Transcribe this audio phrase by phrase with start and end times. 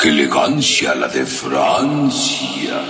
[0.00, 2.80] ¡Qué elegancia la de Francia!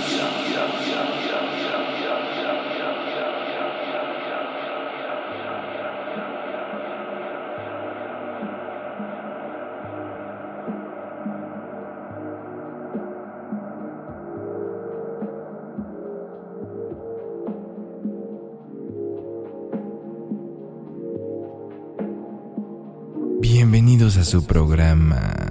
[23.41, 25.48] Bienvenidos a su programa.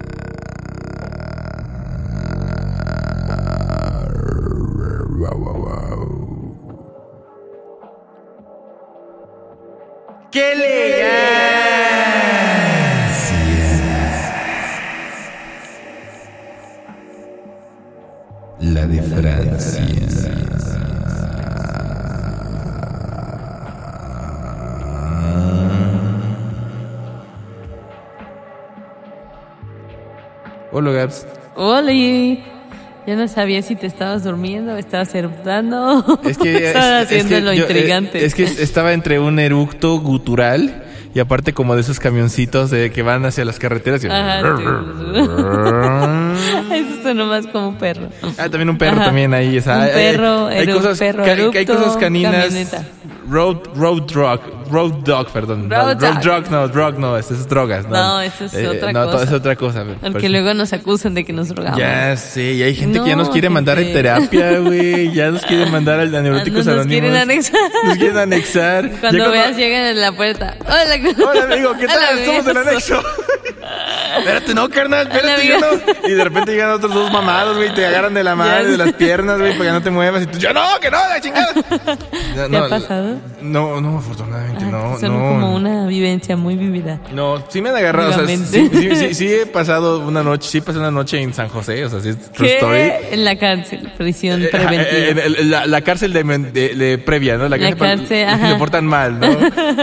[33.39, 36.19] Sabía si te estabas durmiendo estabas eructando.
[36.25, 38.25] Es que estabas es- es haciendo que lo yo, eh, intrigante.
[38.25, 40.83] es que estaba entre un eructo gutural
[41.15, 44.03] y aparte como de esos camioncitos de que van hacia las carreteras.
[44.03, 44.41] y- Ajá,
[46.73, 48.09] Eso sonó más como un perro.
[48.37, 49.05] Ah, también un perro Ajá.
[49.05, 49.57] también ahí.
[49.57, 52.33] o sea, Un hay- perro, hay, eru- cosas, perro ca- hay cosas caninas.
[52.45, 52.83] camioneta.
[53.29, 55.69] Road, road drug, road dog, perdón.
[55.69, 57.85] Road no, road drug, no, drug no, eso es drogas.
[57.87, 59.23] No, No, eso es otra no, cosa.
[59.23, 59.83] es otra cosa.
[59.83, 61.79] Por Porque eso- luego nos acusan de que nos drogamos.
[61.79, 63.99] Ya sé, y hay gente que ya nos No, quiere mandar en gente.
[64.03, 65.11] terapia, güey.
[65.13, 66.87] Ya nos quiere mandar al a Neuróticos Nos Anónimos.
[66.87, 67.59] quieren anexar.
[67.85, 68.89] Nos quieren anexar.
[68.99, 70.55] Cuando Ya veas, llegan en la puerta.
[70.65, 71.97] Hola, Hola amigo, ¿qué tal?
[72.13, 73.03] Hola, Somos del anexo.
[74.17, 75.67] Espérate, no, carnal, espérate, yo no.
[76.09, 78.63] Y de repente llegan otros dos mamados, güey, y te agarran de la mano, Ya
[78.63, 80.23] de las piernas, güey, para que no te muevas.
[80.23, 81.53] Y tú, yo no, que no, la chingada.
[82.49, 83.17] ¿Te ha pasado?
[83.41, 84.97] No, no, afortunadamente no.
[84.99, 85.19] Son no.
[85.19, 86.99] como una vivencia muy vivida.
[87.13, 88.95] No, sí me han agarrado, o sea, sí, Vivamente.
[88.95, 91.89] sí, sí, sí he pasado una noche, sí pasé una noche en San José, o
[91.89, 92.55] sea, sí ¿Qué?
[92.55, 92.91] story.
[93.11, 95.23] En la cárcel, prisión Eh, preventiva.
[95.25, 97.47] eh, la, la cárcel de, men- de- de previa, ¿no?
[97.49, 98.57] La pa- cárcel, se ajá.
[98.57, 99.27] portan mal, ¿no?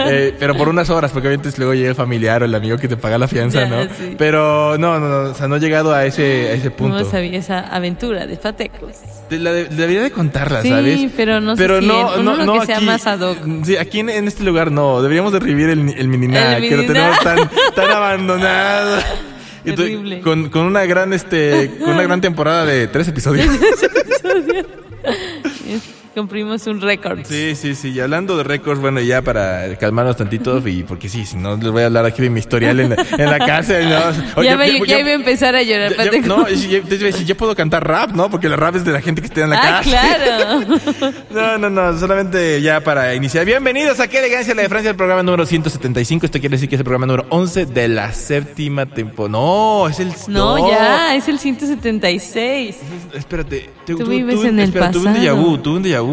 [0.09, 2.87] Eh, pero por unas horas, porque obviamente luego llega el familiar o el amigo que
[2.87, 3.83] te paga la fianza, Ya, ¿no?
[3.83, 4.15] sí.
[4.17, 6.97] Pero no, no, no, o sea, no he llegado a ese, a ese punto.
[6.99, 8.95] No sabía esa aventura de Fatecos.
[9.29, 11.11] La de- debería de contarla, Sí, ¿sabes?
[11.15, 13.37] pero no sé si en uno que sea más ad hoc.
[13.65, 15.01] Sí, aquí en, en este lugar no.
[15.01, 18.97] Deberíamos de revivir el, el Mininac, El que lo tenemos tan, tan abandonado.
[19.65, 20.21] Terrible.
[20.21, 23.47] con, con una gran este con una gran temporada de tres episodios.
[26.21, 27.19] Cumplimos un récord.
[27.25, 27.89] Sí, sí, sí.
[27.91, 31.69] Y hablando de récords, bueno, ya para calmarnos tantito, y porque sí, si no les
[31.69, 33.97] voy a hablar aquí de mi historial en la, en la cárcel, ¿no?
[34.35, 35.93] Oye, ya, me, ya- ya ya- iba a empezar a llorar.
[35.93, 36.27] Fatecos.
[36.27, 38.31] no, y- y- te iba a decir, ya puedo cantar rap, ¿no?
[38.31, 39.93] Porque el rap es de la gente que está en la Ah, cárcel.
[39.93, 41.13] claro.
[41.29, 43.45] No, no, no, solamente ya para iniciar.
[43.45, 46.25] Bienvenidos a Qué Elegancia la de Francia, el programa número 175.
[46.25, 49.33] Esto quiere decir que es el programa número 11 de la séptima temporada.
[49.33, 50.11] No, es el...
[50.29, 52.75] No, ya, es el 176.
[53.13, 53.69] Espérate.
[53.85, 55.35] te- Tú vives en el espera, Tuve un déjà pasado.
[55.37, 56.06] vu, tuve un déjà vu.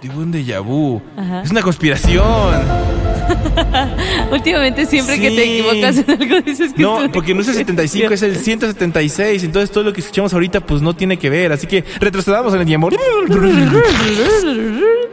[0.00, 1.00] Tuve un déjà vu.
[1.16, 1.42] Ajá.
[1.42, 2.22] Es una conspiración.
[4.32, 7.54] Últimamente siempre que te equivocas en algo dices que No, es porque no es el
[7.54, 9.44] 75, es el 176.
[9.44, 11.52] Entonces todo lo que escuchamos ahorita pues no tiene que ver.
[11.52, 12.90] Así que retrocedamos en el tiempo.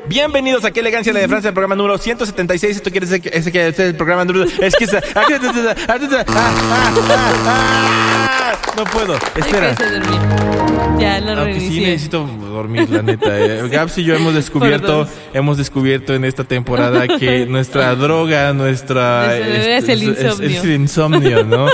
[0.08, 2.76] Bienvenidos a Qué Elegancia la de Francia, el programa número 176.
[2.78, 4.46] Esto quiere decir que ese que es el programa número...
[4.62, 4.84] Es que...
[4.86, 5.26] esa- ah,
[5.88, 6.94] ah,
[7.48, 9.16] ah, No puedo.
[9.36, 9.76] Espera.
[11.00, 13.40] Ya lo Aunque sí necesito dormir, la neta.
[13.40, 13.68] eh.
[13.72, 19.90] Gabs y yo hemos descubierto, hemos descubierto en esta temporada que nuestra droga, nuestra es
[19.90, 20.50] el insomnio.
[20.50, 21.68] es el insomnio, ¿no?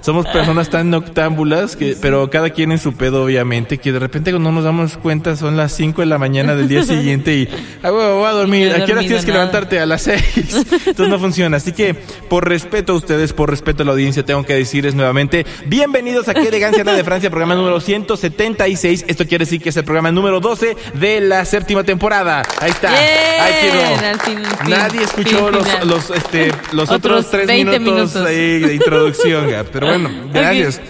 [0.00, 4.30] Somos personas tan noctámbulas que, pero cada quien en su pedo, obviamente, que de repente
[4.30, 7.48] cuando no nos damos cuenta son las 5 de la mañana del día siguiente y
[7.82, 8.68] ah, huevo, voy a dormir.
[8.68, 9.80] No ¿A qué hora dormido tienes que levantarte?
[9.80, 10.66] A las 6.
[10.86, 11.56] Entonces no funciona.
[11.56, 15.46] Así que, por respeto a ustedes, por respeto a la audiencia, tengo que decirles nuevamente,
[15.66, 19.06] bienvenidos a Qué Elegancia la de Francia, programa número 176.
[19.08, 22.42] Esto quiere decir que es el programa número 12 de la séptima temporada.
[22.60, 22.90] Ahí está.
[22.90, 23.02] Bien,
[23.40, 24.08] Ahí quedó.
[24.08, 26.03] al fin, fin, Nadie escuchó fin los.
[26.08, 28.26] Los, este, los Otros otros tres 20 minutos, minutos.
[28.26, 29.50] ahí de introducción.
[29.50, 29.66] Gab.
[29.66, 30.80] Pero bueno, gracias.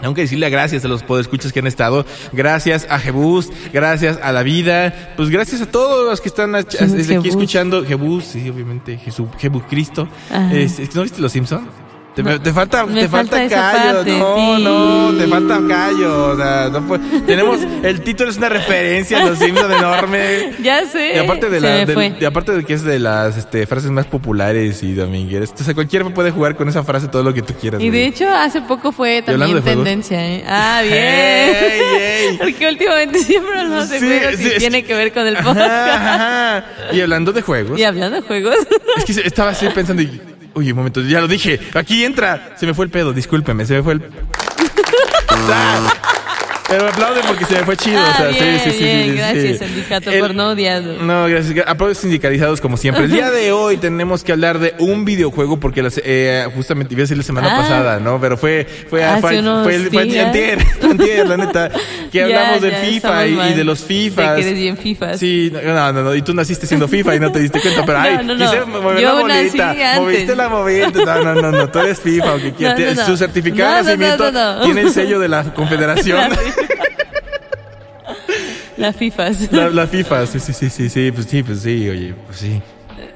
[0.00, 2.04] Tengo que decirle gracias a los podescuchas que han estado.
[2.32, 5.12] Gracias a Jebus, gracias a la vida.
[5.16, 7.84] Pues gracias a todos los que están ach- ¿Quién es desde aquí escuchando.
[7.86, 10.08] Jebus, sí, obviamente, Jesús, Jesucristo.
[10.30, 10.52] Ajá.
[10.52, 11.66] Es- es que ¿No viste los Simpsons?
[12.14, 13.94] Te, No, te falta, te falta, callo.
[13.96, 14.62] parte, no, sí.
[14.62, 16.26] no, te falta callo.
[16.28, 20.52] O sea, no puede- tenemos, el título es una referencia a los Simpsons enorme.
[20.62, 21.16] Ya sé.
[21.16, 21.82] Y aparte de la,
[22.20, 25.52] y aparte de que es de las este, frases más populares y domingueras.
[25.58, 27.80] O sea, cualquiera puede jugar con esa frase todo lo que tú quieras.
[27.80, 28.04] Y de güey.
[28.04, 30.44] hecho, hace poco fue también tendencia, ¿eh?
[30.46, 32.38] Ah, bien.
[32.38, 35.36] Porque últimamente siempre hablamos de Sí, juegos sí, y tiene que- que ver con el
[35.36, 35.70] Ajá, podcast.
[35.70, 36.64] ajá.
[36.92, 38.54] Y hablando de juegos, Y hablando de juegos.
[38.98, 40.20] es que estaba así pensando y,
[40.54, 41.60] Uy, un momento, ya lo dije.
[41.74, 42.54] Aquí entra.
[42.56, 44.02] Se me fue el pedo, discúlpeme, se me fue el.
[46.74, 47.98] Ah, Pero me aplauden porque se me fue chido.
[48.00, 50.48] Ah, o sea, bien, sí, sí, sí, bien, sí, sí, gracias, sindicato, El- por no
[50.50, 51.02] odiarlo.
[51.02, 51.64] No, gracias.
[51.66, 53.04] Aplausos sindicalizados como siempre.
[53.04, 57.00] El día de hoy tenemos que hablar de un videojuego porque las, eh, justamente iba
[57.00, 57.56] a decir la semana Ah.
[57.60, 58.20] pasada, ¿no?
[58.20, 60.26] Pero fue fue Hace fue, fue, fue días.
[60.26, 61.70] antier, antier, la neta,
[62.10, 64.34] que hablamos ya, del FIFA y, de los De FIFAs.
[64.36, 65.18] que eres bien FIFA.
[65.18, 67.98] Sí, no, no, no, y tú naciste siendo FIFA y no te diste cuenta, pero
[68.02, 68.50] No, ay, no, no.
[68.50, 72.52] quise mover Yo la bolita, moviste la no, no, no, no, tú eres FIFA, aunque
[72.94, 73.06] no.
[73.06, 74.64] su certificado de nacimiento no, no, no.
[74.64, 76.30] tiene el sello de la Confederación.
[78.76, 79.52] La FIFAs.
[79.52, 82.62] La, la FIFA, sí, sí, sí, sí, sí, pues sí, pues sí, oye, pues sí.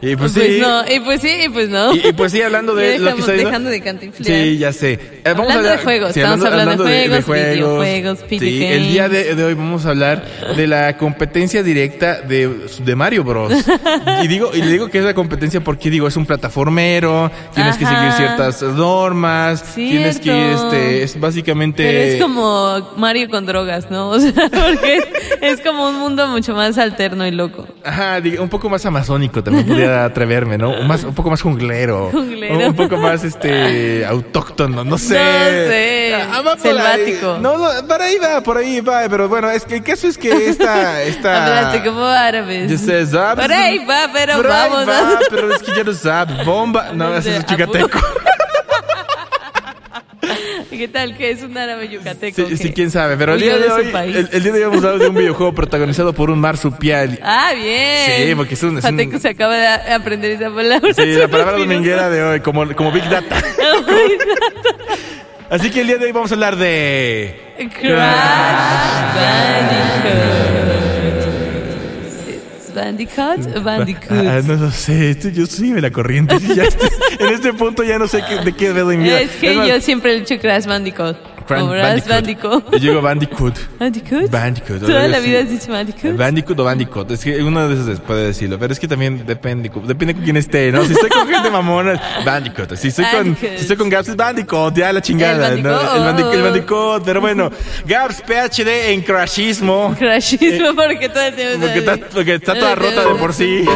[0.00, 0.58] Y pues, Pues, sí.
[0.60, 1.94] no, y pues sí, y pues no.
[1.94, 4.44] Y, y pues sí, hablando de lo que está dejando de cantinflear.
[4.44, 4.92] Sí, ya sé.
[4.92, 9.08] Eh, vamos Hablando a de juegos, sí, estamos hablando de juegos, videojuegos, Sí, el día
[9.08, 10.24] de, de hoy vamos a hablar
[10.56, 12.48] de la competencia directa de,
[12.84, 13.52] de Mario Bros.
[14.22, 17.76] y digo, y le digo que es la competencia porque digo, es un plataformero, tienes
[17.76, 20.66] que seguir ciertas normas, tienes que Cierto.
[20.72, 21.82] este, es básicamente...
[21.84, 24.10] Pero es como Mario con drogas, ¿no?
[24.18, 25.00] O sea, porque
[25.40, 27.66] es como un mundo mucho más alterno y loco.
[27.84, 30.70] Ajá, un poco más amazónico también podría atreverme, ¿no?
[30.70, 32.10] Un Más, un poco más junglero.
[32.12, 32.68] Junglero.
[32.68, 35.14] Un, poco más, este, autóctono, no sé.
[35.14, 36.14] No sé.
[36.14, 37.34] Ah, Selvático.
[37.34, 37.40] ahí.
[37.40, 40.16] No, no, por ahí va, por ahí va, pero bueno, es que el caso es
[40.18, 41.46] que esta, esta...
[41.60, 42.70] Hablaste como árabes.
[42.70, 44.88] Yo sé, zap, Por ahí va, pero por ahí vamos.
[44.88, 46.44] va, pero es que ya no sabe.
[46.44, 46.90] Bomba.
[46.92, 47.98] No, ese es chicateco.
[50.78, 51.16] ¿Qué tal?
[51.16, 52.46] que es un árabe yucateco?
[52.48, 53.16] Sí, sí, quién sabe.
[53.16, 55.16] Pero el día de hoy, el, el día de hoy vamos a hablar de un
[55.16, 57.18] videojuego protagonizado por un marsupial.
[57.22, 58.28] Ah, bien.
[58.28, 60.94] Sí, porque es un- es un- Jateco se acaba de aprender esa palabra.
[60.94, 63.42] Sí, la palabra dominguera de hoy, como, como Big Data.
[65.50, 67.40] Así que el día de hoy vamos a hablar de...
[67.56, 70.67] Crash Bandicoot.
[72.78, 74.10] ¿Bandicoot Bandicoot?
[74.26, 76.36] Ah, no lo sé, esto- yo sígueme la corriente.
[76.54, 76.88] Ya estoy-
[77.18, 79.22] en este punto ya no sé qué- de qué dedo enviar.
[79.22, 81.16] es que más, yo siempre he dicho Crash Bandicoot.
[81.48, 82.70] Cran- Crash Bandicoot.
[82.72, 83.54] Yo digo Bandicoot.
[83.78, 84.30] ¿Bandicoot?
[84.30, 84.80] Bandicoot.
[84.80, 86.16] Toda la vida has dicho Bandicoot.
[86.16, 87.10] Bandicoot o Bandicoot.
[87.10, 88.58] Es que uno de esos puede decirlo.
[88.58, 90.84] Pero es que también depende, depende con quién esté, ¿no?
[90.84, 92.74] Si estoy con gente mamona, Bandicoot.
[92.76, 93.50] Si estoy con, Bandicoot.
[93.56, 94.74] si estoy con Gaps, es Bandicoot.
[94.76, 95.70] Ya la chingada, El ¿no?
[95.70, 95.96] Bandicoot.
[95.96, 96.34] El Bandicoot.
[96.34, 97.04] El Bandicoot.
[97.04, 97.50] Pero bueno,
[97.86, 99.94] Gaps, PhD en Crashismo.
[99.98, 103.64] Crashismo porque todo el tiempo Porque está, porque está toda rota de por sí.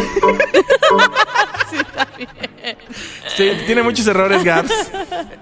[3.37, 4.73] Sí, tiene muchos errores, Gaps.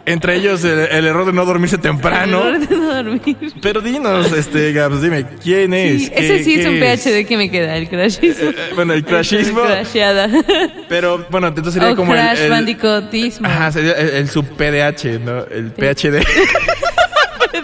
[0.06, 2.40] Entre ellos el, el error de no dormirse temprano.
[2.48, 3.36] Error de no dormir.
[3.62, 6.02] Pero dinos, este, Gaps, dime, ¿quién es?
[6.02, 8.50] Sí, ese ¿Qué- sí es un qué PhD que me queda, el crashismo.
[8.50, 9.62] Eh, eh, bueno, el crashismo.
[10.88, 12.20] Pero bueno, entonces sería O como el.
[12.20, 13.46] Crash el- Bandicootismo.
[13.48, 15.44] Ajá, sería el, el sub PDH, ¿no?
[15.46, 16.24] El PhD.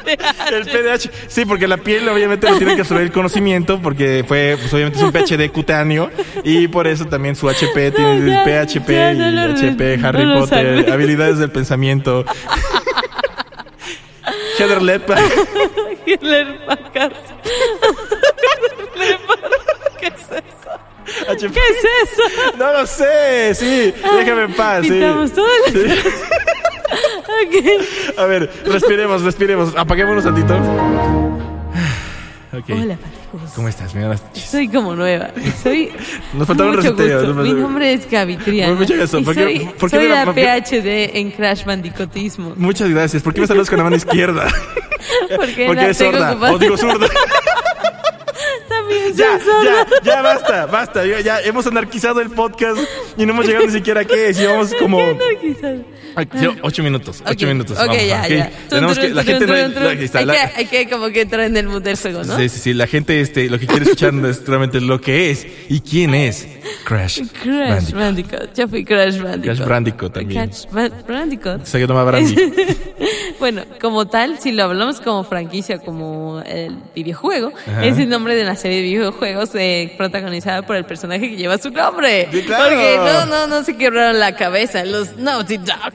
[0.07, 1.11] el PDH.
[1.29, 4.99] Sí, porque la piel obviamente le tiene que absorber el conocimiento porque fue, pues obviamente
[4.99, 6.11] es un PhD cutáneo
[6.45, 10.01] y por eso también su HP tiene el Ya, PHP ya, y no lo- HP,
[10.03, 12.25] Harry no Potter, habilidades del pensamiento.
[14.59, 15.03] Heather.
[16.07, 17.13] Hitler Packard.
[20.01, 20.73] ¿Qué es eso?
[21.39, 22.57] ¿Qué es eso?
[22.59, 24.99] No lo sé, sí, déjame en paz, sí.
[25.01, 25.73] Todo el...
[25.73, 25.81] Sí.
[28.19, 29.75] A ver, respiremos, respiremos.
[29.77, 30.55] Apaguémonos tantito.
[32.57, 32.71] Ok.
[32.71, 33.51] Hola, paticos.
[33.55, 33.93] ¿Cómo estás?
[34.35, 35.29] Soy como nueva.
[35.63, 35.91] Soy.
[36.33, 37.35] Nos faltaba un mucho gusto.
[37.43, 38.75] Mi nombre es Gaby Triana.
[38.75, 39.19] Gusto.
[39.19, 42.55] y ¿Por qué- soy, por qué soy la- la qué- PhD en Crash Bandicootismo.
[42.57, 43.23] Muchas gracias.
[43.23, 44.47] ¿Por qué me saludas con la mano izquierda?
[45.37, 46.31] Porque, Porque eres sorda.
[46.33, 46.53] ocupada.
[46.53, 46.91] O digo soy
[49.15, 49.63] Ya, sorda.
[49.65, 51.07] ya, ya basta, basta.
[51.07, 52.79] Ya, ya hemos anarquizado el podcast
[53.17, 54.33] y no hemos llegado ni siquiera a qué.
[54.35, 54.99] Si vamos como.
[55.01, 55.57] Ay, sí,
[56.63, 57.79] Ocho minutos, ocho minutos.
[57.79, 58.51] Ok, vamos, ya, ya.
[58.69, 59.09] Tenemos que.
[59.11, 59.47] La gente.
[59.47, 59.53] no-
[59.89, 62.37] hay, que, hay que como que entrar en el mood del juego, ¿no?
[62.39, 62.75] Sí, sí, sí.
[62.75, 66.49] La gente, este, lo que quiere escuchar es realmente lo que es y quién es
[66.85, 67.21] Crash.
[67.43, 67.95] Crash Bandicoot.
[68.01, 68.55] Bandicoot.
[68.55, 69.57] Ya fui Crash Bandicoot.
[69.57, 70.47] Crash Bandicoot también.
[70.49, 71.65] Crash Ban- Bandicoot.
[71.65, 72.37] Se llama Brandy.
[73.39, 77.85] bueno, como tal, si lo hablamos como franquicia, como el videojuego, Ajá.
[77.85, 81.59] es el nombre de una serie de videojuegos eh, protagonizada por el personaje que lleva
[81.59, 82.29] su nombre.
[82.33, 82.65] Sí, claro.
[82.75, 85.93] Porque no, no, no se quebraron la cabeza los Naughty Dog.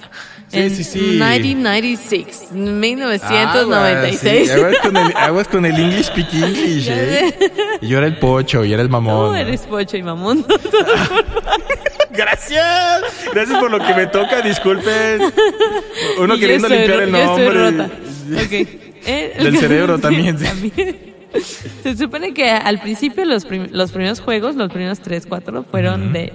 [0.52, 1.00] Sí, en sí, sí.
[1.00, 3.52] 1996, 1996.
[3.62, 4.52] Aguas, sí.
[4.52, 7.34] Aguas con el, aguas con el English speak English, ¿eh?
[7.82, 9.14] Y yo era el pocho y era el mamón.
[9.14, 9.36] No, ¿no?
[9.38, 10.46] eres pocho y mamón.
[12.12, 13.02] Gracias.
[13.34, 15.22] Gracias por lo que me toca, disculpen.
[16.20, 17.72] Uno Y queriendo limpiar el yo estoy nombre.
[17.72, 17.90] rota.
[19.04, 19.98] Eh, Del cerebro.
[20.02, 20.38] También.
[21.82, 26.14] Se supone que al principio los, prim- los primeros juegos, los primeros 3, 4, fueron
[26.14, 26.32] de,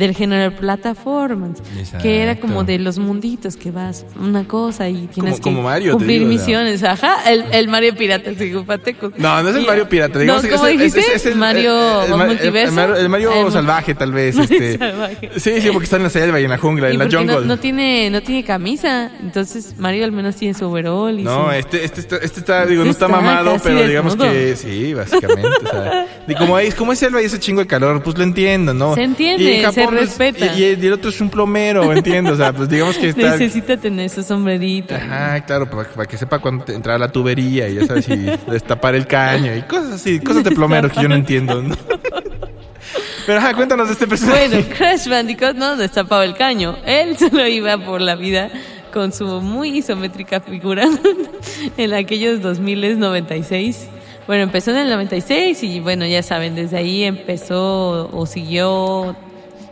[0.00, 1.62] del género plataformas,
[2.02, 2.72] que era como Exacto.
[2.72, 6.30] de los munditos que vas una cosa y tienes Como- como que Mario, cumplir digo,
[6.30, 6.82] misiones.
[6.82, 9.12] Ajá, el, el Mario Pirata, el psicopateco.
[9.18, 10.18] No, no es el Mario Pirata.
[10.18, 11.14] Digamos no, que es ¿cómo el- es- dijiste?
[11.14, 12.80] es el- Mario el- Multiverso.
[12.96, 14.36] El, Mario- salvaje, tal vez.
[14.36, 14.78] Mario Este.
[14.78, 15.30] salvaje.
[15.36, 17.26] Sí, sí, porque está en la selva y en la jungla, Y en la jungle.
[17.26, 21.46] no, no tiene no tiene camisa, entonces Mario al menos tiene su overall y No,
[21.46, 24.32] su- este, este, está- este está, digo, no está está mamado, pero digamos desnudo.
[24.32, 25.48] que sí, básicamente.
[25.64, 28.24] o sea, y como es, como es selva y ese chingo de calor, pues lo
[28.24, 28.94] entiendo, ¿no?
[28.94, 30.56] Se entiende, Y en se respeta.
[30.56, 32.32] Y, y el otro es un plomero, entiendo.
[32.32, 33.32] O sea, pues digamos que está.
[33.32, 34.94] necesita tener su sombrerito.
[34.94, 38.16] Ajá, claro, para, para que sepa cuándo entrar a la tubería y ya sabes si
[38.50, 41.62] destapar el caño y cosas así, cosas de plomero que yo no entiendo.
[41.62, 41.76] ¿no?
[43.26, 44.48] Pero ajá, cuéntanos de este personaje.
[44.48, 46.76] Bueno, Crash Bandicoot no destapaba el caño.
[46.84, 48.50] Él solo iba por la vida
[48.92, 50.84] con su muy isométrica figura
[51.76, 53.88] en aquellos 2096.
[54.26, 59.16] Bueno, empezó en el 96 y bueno, ya saben, desde ahí empezó o siguió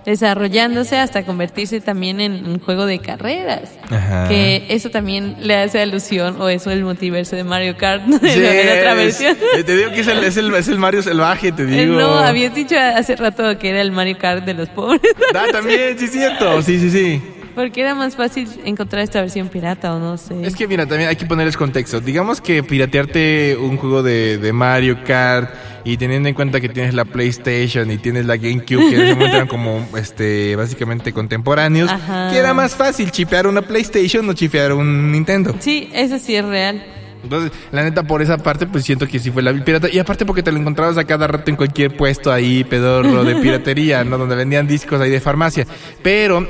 [0.09, 3.71] desarrollándose hasta convertirse también en un juego de carreras.
[3.91, 4.27] Ajá.
[4.27, 8.75] Que eso también le hace alusión o eso el multiverso de Mario Kart de la
[8.81, 9.37] otra versión.
[9.57, 11.95] eh, te digo que es el, es, el, es el Mario salvaje, te digo.
[11.95, 15.01] No, habías dicho hace rato que era el Mario Kart de los pobres.
[15.35, 16.63] Ah, también, sí, cierto.
[16.63, 17.23] Sí, sí, sí.
[17.55, 20.35] Porque era más fácil encontrar esta versión pirata o no sé.
[20.43, 22.01] Es que mira, también hay que ponerles contexto.
[22.01, 25.51] Digamos que piratearte un juego de, de Mario Kart
[25.89, 29.15] y teniendo en cuenta que tienes la PlayStation y tienes la GameCube, que en ese
[29.15, 32.29] momento eran como este básicamente contemporáneos, Ajá.
[32.31, 35.55] que era más fácil chipear una PlayStation o chipear un Nintendo.
[35.61, 36.85] Sí, eso sí es real.
[37.23, 39.89] Entonces, la neta, por esa parte, pues siento que sí fue la pirata.
[39.91, 43.37] Y aparte porque te lo encontrabas a cada rato en cualquier puesto ahí, pedorro de
[43.37, 44.19] piratería, ¿no?
[44.19, 45.67] Donde vendían discos ahí de farmacia.
[46.03, 46.47] Pero,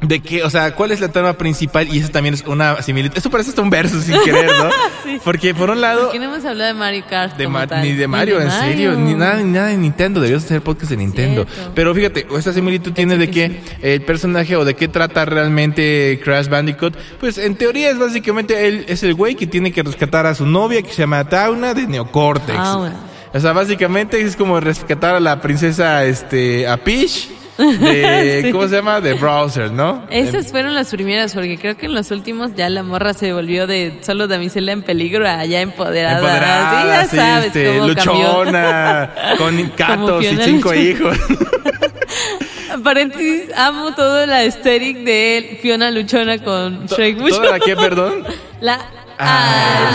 [0.00, 0.42] ¿de qué?
[0.44, 1.88] O sea, ¿cuál es la trama principal?
[1.94, 3.16] Y eso también es una similitud.
[3.16, 4.68] Esto parece hasta un verso sin querer, ¿no?
[5.04, 5.18] Sí.
[5.24, 6.12] Porque por un lado...
[6.14, 7.36] No hemos hablado de Mario Kart.
[7.36, 7.82] De como Ma- tal.
[7.82, 10.20] ni de Mario, en serio, ni nada, ni nada de Nintendo.
[10.20, 11.46] Deberías hacer podcast de Nintendo.
[11.50, 11.72] Cierto.
[11.74, 16.48] Pero fíjate, esta similitud tiene de que el personaje o de qué trata realmente Crash
[16.48, 16.96] Bandicoot.
[17.20, 20.44] Pues en teoría es básicamente él es el güey que tiene que rescatar a su
[20.46, 22.56] novia que se llama Tauna de Neocortex.
[22.58, 22.96] Tauna.
[23.32, 27.28] O sea, básicamente es como rescatar a la princesa, este, a Peach.
[27.80, 28.52] De, Sí.
[28.52, 29.00] ¿cómo se llama?
[29.00, 30.06] De Browser, ¿no?
[30.10, 33.66] Esas fueron las primeras, porque creo que en los últimos ya la morra se volvió
[33.66, 36.18] de solo damisela en peligro a ya empoderada.
[36.18, 38.14] Empoderada, sí, ya sabes este, cómo cambió.
[38.44, 40.76] luchona, con gatos y cinco Luchona.
[40.88, 41.18] hijos.
[42.84, 47.18] Paréntesis, amo todo la aesthetic de Fiona Luchona con Shrek.
[47.28, 48.24] ¿Toda la que, perdón?
[48.60, 48.78] La
[49.20, 49.90] Ah.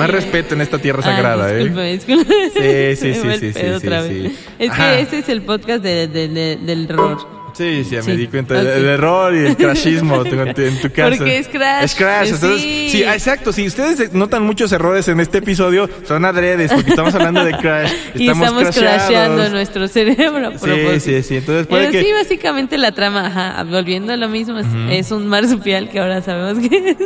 [0.00, 1.56] Más respeto en esta tierra sagrada, ah, ¿eh?
[1.58, 2.94] disculpe, disculpe.
[2.96, 4.38] Sí, sí, sí, sí, sí, sí.
[4.58, 4.90] Es Ajá.
[4.96, 7.39] que este es el podcast de- de- de- del error.
[7.60, 8.54] Sí, sí, ya me Sí, di cuenta.
[8.54, 8.60] ok.
[8.60, 11.16] El error y el crashismo tu- en tu caso.
[11.16, 11.84] Porque es Crash.
[11.84, 12.26] Es Crash.
[12.28, 12.88] Eh, Entonces, sí.
[12.90, 13.04] sí.
[13.04, 13.52] ah, exacto.
[13.52, 17.90] Si ustedes notan muchos errores en este episodio, son adredes, porque estamos hablando de Crash.
[18.14, 19.02] Y estamos crasheados.
[19.04, 21.36] crasheando nuestro cerebro Sí, sí, sí.
[21.36, 22.02] Entonces puede Pero que.
[22.04, 26.22] sí, básicamente la trama, ajá, volviendo a lo mismo, es, es un marsupial que ahora
[26.22, 26.96] sabemos que es.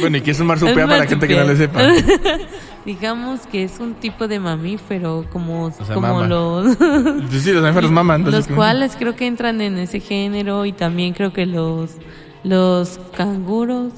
[0.00, 1.82] Bueno, y que es un marsupial Es para la gente que no le sepa.
[2.84, 6.26] Digamos que es un tipo de mamífero, como, sea, como mama.
[6.26, 6.76] los...
[7.30, 8.30] Sí, los mamíferos maman.
[8.30, 11.92] los cuales creo que entran en ese género y también creo que los,
[12.42, 13.92] los canguros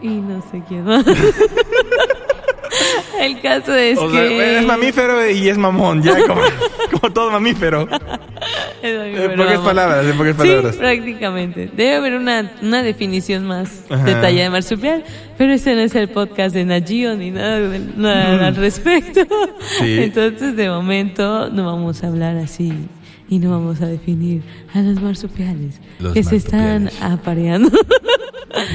[0.00, 1.04] y no sé quién más.
[3.20, 4.58] El caso es O sea, que...
[4.58, 6.40] es mamífero y es mamón, ya como,
[6.92, 7.88] como todo mamífero.
[8.82, 10.74] Es En pocas palabras, en pocas palabras.
[10.74, 11.70] Sí, prácticamente.
[11.74, 14.04] Debe haber una, una definición más Ajá.
[14.04, 15.04] detallada de marsupial,
[15.36, 17.60] pero este no es el podcast de Nagio ni nada,
[17.96, 19.20] nada al respecto.
[19.78, 19.98] Sí.
[20.02, 22.72] Entonces, de momento, no vamos a hablar así
[23.30, 24.42] y no vamos a definir
[24.74, 27.70] a los marsupiales Los que se están apareando.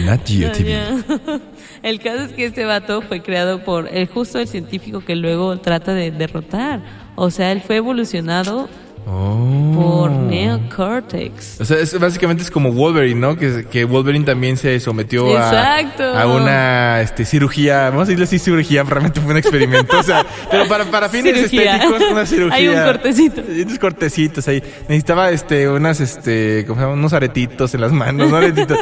[0.06, 0.28] Nat.
[1.84, 5.58] El caso es que este vato fue creado por el justo el científico que luego
[5.60, 6.82] trata de derrotar.
[7.16, 8.70] O sea, él fue evolucionado
[9.08, 9.72] Oh.
[9.76, 11.62] por Neocortex.
[11.62, 13.38] O sea, es, básicamente es como Wolverine, ¿no?
[13.38, 18.82] Que, que Wolverine también se sometió a, una este, cirugía, vamos a decirle así cirugía,
[18.84, 21.76] realmente fue un experimento, o sea, pero para, para fines Cirugía.
[21.76, 22.56] estéticos, una cirugía.
[22.56, 23.44] Hay un cortecito.
[23.48, 24.64] Sí, unos cortecitos ahí.
[24.90, 26.96] Necesitaba este, unas, este, ¿cómo se llama?
[26.96, 28.80] Unos aretitos en las manos, no aretitos.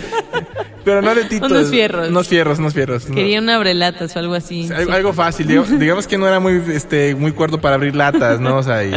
[0.85, 1.51] pero no aretitos.
[1.51, 2.07] Unos fierros.
[2.07, 3.09] Unos fierros, unos fierros.
[3.09, 3.15] no.
[3.15, 4.69] Quería una abrelatas o algo así.
[4.71, 4.95] Algo, sí.
[4.95, 8.57] algo fácil, digamos, digamos que no era muy, este, muy cuerdo para abrir latas, ¿no?
[8.57, 8.93] O sea, y,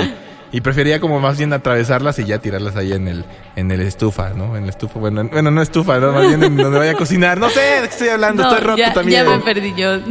[0.57, 3.25] y prefería como más bien atravesarlas y ya tirarlas ahí en el,
[3.57, 4.57] en el estufa, ¿no?
[4.57, 6.13] En la estufa, bueno, en- bueno, no estufa, ¿no?
[6.13, 7.39] Más bien en donde vaya a cocinar.
[7.39, 9.25] No sé de qué estoy hablando, No, estoy roto ya, también.
[9.25, 9.93] ya me perdí yo.
[9.97, 10.03] El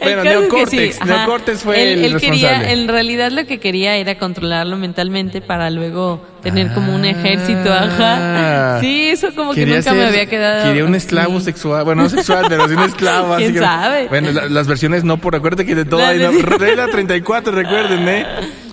[0.00, 1.04] Bueno, que Neocortex, ajá.
[1.16, 2.72] Neocortex fue él, el él quería, responsable.
[2.82, 8.76] en realidad lo que quería era controlarlo mentalmente para luego tener como un ejército, ajá.
[8.76, 8.78] Ah.
[8.80, 10.64] Sí, eso como que Quería nunca me había quedado.
[10.64, 11.84] Quería un esclavo sexual.
[11.84, 13.34] Bueno, no sexual, pero sí un esclavo.
[13.36, 14.06] ¿Quién así que- sabe?
[14.08, 16.18] Bueno, la- las versiones no, por acuérdate que de todo Las hay.
[16.18, 18.26] No, regla 34, recuerden, ¿eh?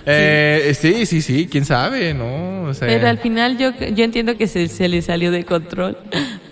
[0.06, 2.64] Eh, sí, sí, sí, quién sabe, ¿no?
[2.64, 5.96] O sea, Pero al final yo, yo entiendo que se, se le salió de control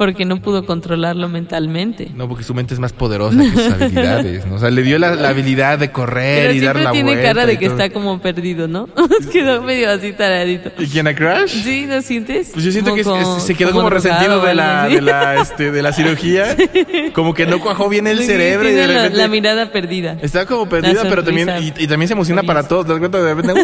[0.00, 2.10] porque no pudo controlarlo mentalmente.
[2.16, 4.54] No, porque su mente es más poderosa que sus habilidades, ¿no?
[4.54, 7.28] O sea, le dio la, la habilidad de correr Pero y dar la tiene vuelta.
[7.28, 7.78] cara de y que todo.
[7.78, 8.88] está como perdido, ¿no?
[9.32, 10.70] Quedó medio así taradito.
[10.78, 11.50] ¿Y quién a Crash?
[11.50, 11.84] ¿Sí?
[11.86, 12.48] ¿No sientes?
[12.54, 15.02] Pues yo siento que Como con- se quedó como, resentido drogado o de la, de
[15.02, 16.56] la, este, de la cirugía.
[17.12, 19.70] Como que no cuajó bien el Sí, cerebro y tiene de la- repente la, mirada
[19.70, 20.16] perdida.
[20.22, 22.86] Está como perdida, La pero también, y, y también se emociona para todos.
[22.86, 23.18] ¿Te das cuenta?
[23.22, 23.60] De repente,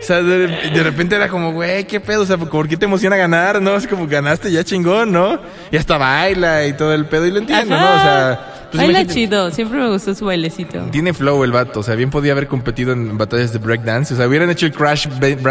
[0.00, 2.84] O sea, de, de repente era como, güey, qué pedo, o sea, ¿por qué te
[2.84, 3.60] emociona ganar?
[3.60, 5.38] No, es como ganaste ya chingón, ¿no?
[5.70, 7.94] Y hasta baila y todo el pedo, y lo entiendo, ¿no?
[7.94, 10.78] O sea, pues Baila chido, siempre me gustó su bailecito.
[10.90, 14.16] Tiene flow el vato, o sea, bien podía haber competido en batallas de breakdance, o
[14.16, 15.08] sea, hubieran hecho el crash,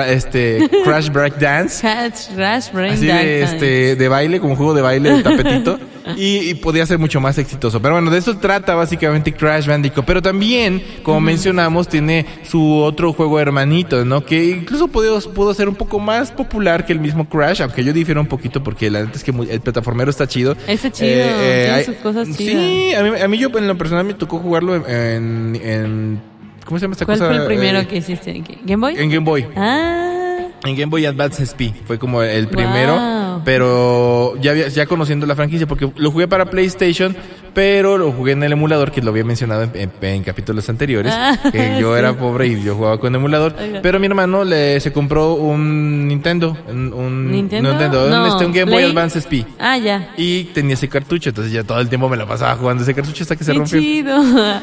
[0.07, 1.81] este, crash breakdance.
[1.81, 5.79] Catch, Rash, Brain Así de, este, de baile, como juego de baile, de tapetito.
[6.15, 7.81] y, y podía ser mucho más exitoso.
[7.81, 10.05] Pero bueno, de eso trata básicamente Crash Bandicoot.
[10.05, 14.23] Pero también, como mencionamos, tiene su otro juego hermanito, ¿no?
[14.23, 17.91] Que incluso pudo, pudo ser un poco más popular que el mismo Crash, aunque yo
[17.93, 20.53] difiero un poquito porque la neta es que mu- el plataformero está chido.
[20.67, 23.77] Eh, Está chido, tiene hay- sus cosas Sí, a mí, a mí yo en lo
[23.77, 25.59] personal me tocó jugarlo en...
[25.61, 26.21] en-
[26.65, 27.29] ¿Cómo se llama esta ¿Cuál cosa?
[27.31, 28.43] fue el primero Eh, que hiciste?
[28.65, 28.95] ¿Game Boy?
[29.01, 29.45] En Game Boy.
[29.55, 33.16] Ah, En Game Boy Advance SP fue como el primero, Wow.
[33.43, 37.15] Pero ya ya conociendo la franquicia porque lo jugué para PlayStation,
[37.57, 41.11] pero lo jugué en el emulador que lo había mencionado en, en- en capítulos anteriores,
[41.15, 41.97] Ah, que yo sí.
[41.99, 43.79] era pobre y yo jugaba con emulador, Oiga.
[43.81, 47.73] pero mi hermano le se compró un Nintendo, un, un ¿Nintendo?
[47.73, 48.91] No, este, un Game Boy Play.
[48.91, 49.41] Advance SP.
[49.57, 50.09] ah, ya.
[50.17, 53.23] Y tenía ese cartucho, entonces ya todo el tiempo me la pasaba jugando ese cartucho
[53.23, 53.79] hasta que se Qué rompió.
[53.81, 54.21] chido.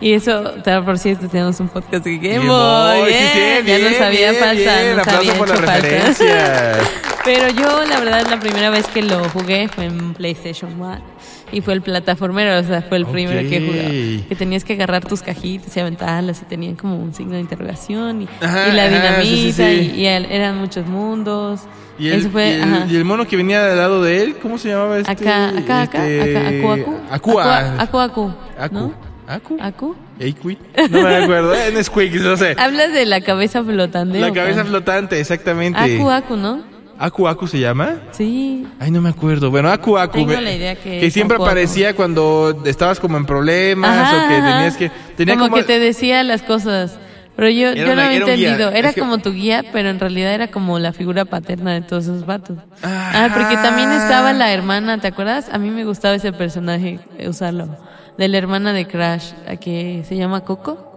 [0.00, 0.52] Y eso,
[0.84, 2.98] por cierto, tenemos un podcast de Game Boy.
[3.00, 4.94] Boy, sí, bien, sí, ya bien, nos había bien, falta.
[4.96, 5.78] nos había por falta.
[7.24, 11.13] Pero yo, la verdad, la primera vez que lo jugué fue en PlayStation 1.
[11.52, 14.24] Y fue el plataformero, o sea, fue el primero que jugué.
[14.28, 18.22] Que tenías que agarrar tus cajitas y aventarlas y tenían como un signo de interrogación
[18.22, 19.92] y, Ajá, y la ajá, sí, dinamita sí.
[19.96, 21.60] Y, y eran muchos mundos.
[21.98, 24.36] Y el, Eso fue, y el- y el mono que venía al lado de él,
[24.42, 25.12] ¿cómo se llamaba este?
[25.12, 26.94] Acá, acá, acá, Este, acá, acu, acu.
[27.10, 27.74] Acua.
[27.80, 28.34] Acu, acu.
[28.58, 28.74] Acu.
[28.74, 28.94] ¿no?
[29.28, 29.56] Acu.
[29.60, 29.96] Acu.
[30.18, 30.58] Equi.
[30.90, 31.54] No me acuerdo.
[31.54, 32.54] En Squeak, no sé.
[32.58, 34.18] Hablas de la cabeza flotante.
[34.20, 35.78] La ¿o cabeza flotante, exactamente.
[35.78, 36.62] Acu, acu, ¿no?
[36.98, 37.96] Acu Acu se llama.
[38.12, 38.66] Sí.
[38.78, 39.50] Ay, no me acuerdo.
[39.50, 40.18] Bueno, Acu Acu.
[40.18, 44.28] Tengo me- la idea que es siempre aparecía cuando estabas como en problemas Ajá, o
[44.28, 44.90] que tenías que.
[45.16, 46.98] Tenía como, como, que te decía las cosas.
[47.36, 48.34] Pero yo, Era yo no había guía.
[48.34, 48.70] entendido.
[48.70, 51.80] Era Es que- como tu guía, pero en realidad era como la figura paterna de
[51.82, 52.58] todos esos vatos.
[52.80, 53.24] Ajá.
[53.24, 55.48] Ah, porque también estaba la hermana, ¿te acuerdas?
[55.52, 57.76] A mí me gustaba ese personaje, eh, usarlo.
[58.16, 60.93] De la hermana de Crash, la que se llama Coco.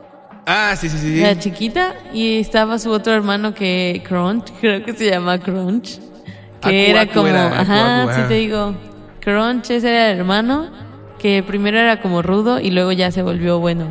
[0.50, 1.20] Ah, sí, sí, sí.
[1.20, 1.94] La chiquita.
[2.14, 6.00] Y estaba su otro hermano que Crunch, creo que se llama Crunch.
[6.62, 8.74] Que era como, era, ajá, Aku, sí te digo.
[9.20, 10.70] Crunch ese era el hermano,
[11.20, 13.90] que primero era como rudo y luego ya se volvió bueno.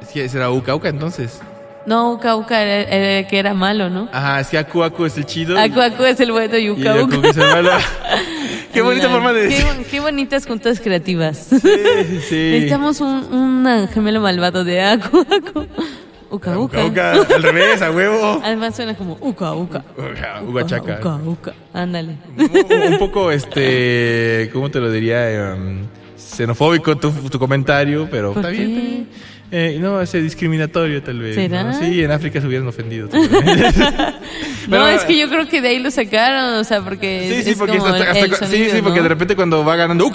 [0.00, 1.40] Es que ese era Uka Uka entonces.
[1.86, 4.08] No, Uka Uka era, era el que era malo, ¿no?
[4.12, 5.58] Ajá, es que Aku Aku es el chido.
[5.58, 7.28] Aku Aku es el bueno y y Uka Uka.
[7.28, 7.70] es el malo.
[8.72, 9.66] Qué bonita forma de decir.
[9.90, 11.36] Qué, bonitas juntas creativas.
[11.50, 12.34] Sí, sí.
[12.52, 15.66] Necesitamos un, un gemelo malvado de Aku Aku.
[16.30, 16.84] Uka Uka.
[16.86, 18.40] Uka Uka, al revés, a huevo.
[18.42, 19.84] Además suena como Uka Uka.
[19.98, 20.98] Uka, Uka Chaka.
[21.00, 21.52] Uka Uka.
[21.74, 22.16] Ándale.
[22.38, 25.52] un, un poco, este, ¿cómo te lo diría?
[25.52, 25.84] Em,
[26.16, 28.70] xenofóbico tu, tu comentario, pero ¿Por está bien.
[28.70, 29.08] está bien.
[29.54, 31.34] Eh, no, es discriminatorio tal vez.
[31.34, 31.74] ¿Será?
[31.74, 33.10] Sí, en África se hubieran ofendido.
[34.68, 37.42] no, es que yo creo que de ahí lo sacaron, o sea, porque.
[37.44, 40.10] Sí, sí, porque, de repente cuando va ganando.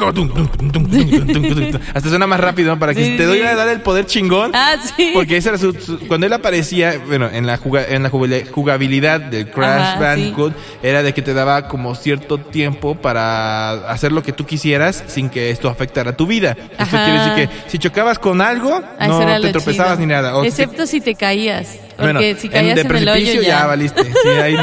[1.94, 2.80] hasta suena más rápido, ¿no?
[2.80, 4.54] Para que te doy a dar el poder chingón.
[4.56, 5.12] Ah, sí.
[5.14, 5.72] Porque ese era su,
[6.08, 11.04] cuando él aparecía, bueno, en la, juga, en la jugabilidad del Crash Ajá, Bandicoot, era
[11.04, 15.52] de que te daba como cierto tiempo para hacer lo que tú quisieras sin que
[15.52, 16.58] esto afectara tu vida.
[16.80, 20.00] Esto quiere decir que si chocabas con algo, no era te tropezabas chido.
[20.08, 20.36] ni nada.
[20.38, 21.78] O Excepto si te caías.
[21.98, 23.66] Porque bueno, si caías de en, el hoyo precipicio ya.
[23.66, 24.04] valiste.
[24.04, 24.56] Sí, ahí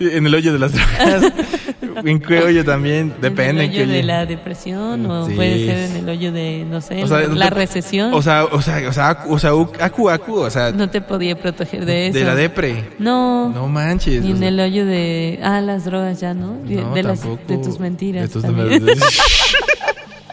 [0.00, 1.32] ni en el hoyo de las drogas.
[2.04, 5.34] en qué hoyo también, depende En en el hoyo de la depresión o Sí.
[5.34, 8.12] puede ser en el hoyo de, no sé, O sea, la te- recesión.
[8.14, 9.50] O sea, o sea, o sea, o sea,
[9.84, 12.18] acu acu, o sea, no te podía proteger de eso.
[12.18, 12.84] de la depre.
[12.98, 13.50] No.
[13.50, 14.24] No manches.
[14.24, 15.38] Ni o en el hoyo de...
[15.42, 16.54] Ah, las drogas ya, ¿no?
[16.64, 18.32] De, no, de las, de tus mentiras.
[18.32, 18.44] De tus.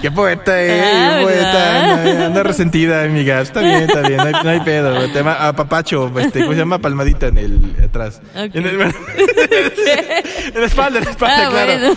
[0.00, 1.94] Qué poeta, eh, Ah, qué poeta.
[1.94, 3.40] Anda, anda resentida, amiga.
[3.40, 5.08] Está bien, está bien, no hay, no hay pedo.
[5.12, 6.78] Tema a papacho, este, ¿cómo se llama?
[6.78, 8.20] Palmadita en el atrás.
[8.34, 8.80] En, el,
[10.54, 11.80] en la espalda, en la espalda, Ah, claro.
[11.80, 11.94] bueno.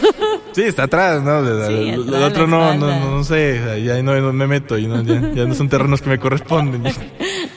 [0.53, 1.43] Sí, está atrás, ¿no?
[1.67, 4.87] Sí, atrás, Lo otro no, no, no, no sé, ya no, no me meto, ya,
[5.33, 6.83] ya no son terrenos que me corresponden.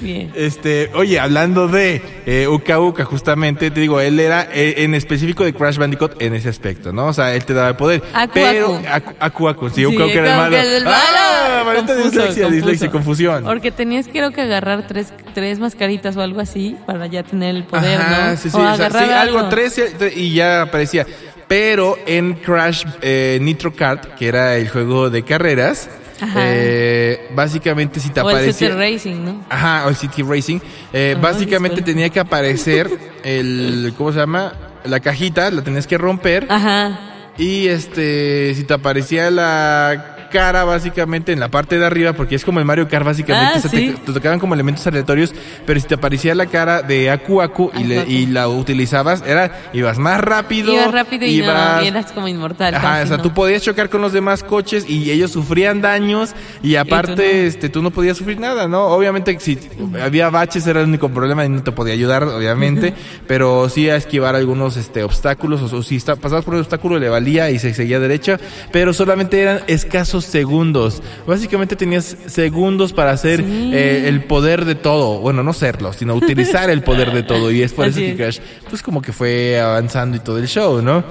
[0.00, 0.32] Bien.
[0.34, 5.44] Este, oye, hablando de eh, Uka Uka, justamente, te digo, él era eh, en específico
[5.44, 7.06] de Crash Bandicoot en ese aspecto, ¿no?
[7.06, 8.02] O sea, él te daba el poder.
[8.12, 8.80] Aku pero,
[9.20, 9.48] Aku.
[9.48, 10.56] Aku sí, Uka Uka era el malo.
[10.56, 10.90] El ¡Ah!
[10.90, 11.64] malo.
[11.64, 12.50] maldita confuso, dislexia, confuso.
[12.50, 13.44] dislexia, confusión.
[13.44, 17.64] Porque tenías creo que agarrar tres, tres mascaritas o algo así para ya tener el
[17.64, 18.36] poder, Ajá, ¿no?
[18.36, 21.06] sí, sí, o o sea, sí, algo 13 y ya aparecía.
[21.48, 25.88] Pero en Crash eh, Nitro Kart, que era el juego de carreras,
[26.20, 26.40] Ajá.
[26.44, 28.68] eh, básicamente si te O el aparecía...
[28.68, 29.44] City Racing, ¿no?
[29.48, 30.58] Ajá, o el City Racing.
[30.92, 31.86] eh, Ajá, básicamente disculpa.
[31.86, 32.90] tenía que aparecer
[33.24, 33.94] el...
[33.96, 34.52] ¿Cómo se llama?
[34.84, 36.46] La cajita, la tenías que romper.
[36.48, 36.98] Ajá.
[37.36, 42.44] Y este, si te aparecía la cara básicamente en la parte de arriba, porque es
[42.44, 43.94] como el Mario Kart básicamente, Ah, o sea, sí.
[43.96, 45.32] te, te tocaban como elementos aleatorios,
[45.66, 49.98] pero si te aparecía la cara de Aku Aku y, le- la utilizabas, era, ibas
[49.98, 50.72] más rápido.
[50.72, 52.74] Ibas rápido y, ibas- no, y eras como inmortal.
[52.74, 53.22] Ajá, o sea, ¿no?
[53.22, 57.28] tú podías chocar con los demás coches y ellos sufrían daños y aparte, tú no.
[57.48, 58.86] este, tú no podías sufrir nada, ¿no?
[58.86, 59.58] Obviamente si
[60.02, 62.92] había baches era el único problema y no te podía ayudar, obviamente,
[63.26, 66.98] pero sí a esquivar algunos, este, obstáculos o, o si está, pasabas por el obstáculo
[66.98, 68.36] le valía y se seguía derecho,
[68.72, 71.02] pero solamente eran escasos segundos.
[71.26, 73.70] Básicamente tenías segundos para hacer Sí.
[73.74, 77.62] eh, el poder de todo, bueno, no serlo, sino utilizar el poder de todo y
[77.62, 78.16] es por eso que.
[78.16, 81.04] Crash, pues como que fue avanzando y todo el show, ¿no?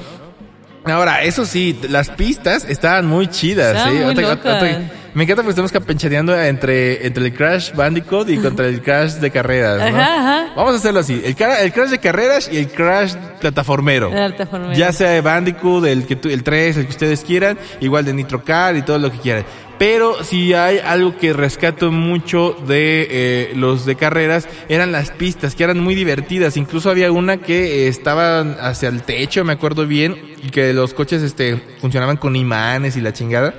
[0.85, 6.39] Ahora, eso sí, las pistas estaban muy chidas, Estaban ahorita- me encanta porque estamos capenchaneando
[6.39, 9.97] entre, entre el Crash Bandicoot y contra el Crash de carreras, ¿no?
[9.97, 10.53] Ajá, ajá.
[10.55, 14.09] Vamos a hacerlo así, el, el Crash de carreras y el Crash plataformero.
[14.09, 14.73] De alta forma.
[14.73, 18.43] Ya sea de Bandicoot, el, que el 3, el que ustedes quieran, igual de Nitro
[18.43, 19.45] Car y todo lo que quieran.
[19.77, 25.55] Pero si hay algo que rescato mucho de eh, los de carreras, eran las pistas,
[25.55, 26.57] que eran muy divertidas.
[26.57, 30.93] Incluso había una que eh, estaba hacia el techo, me acuerdo bien, y que los
[30.93, 33.53] coches este, funcionaban con imanes y la chingada.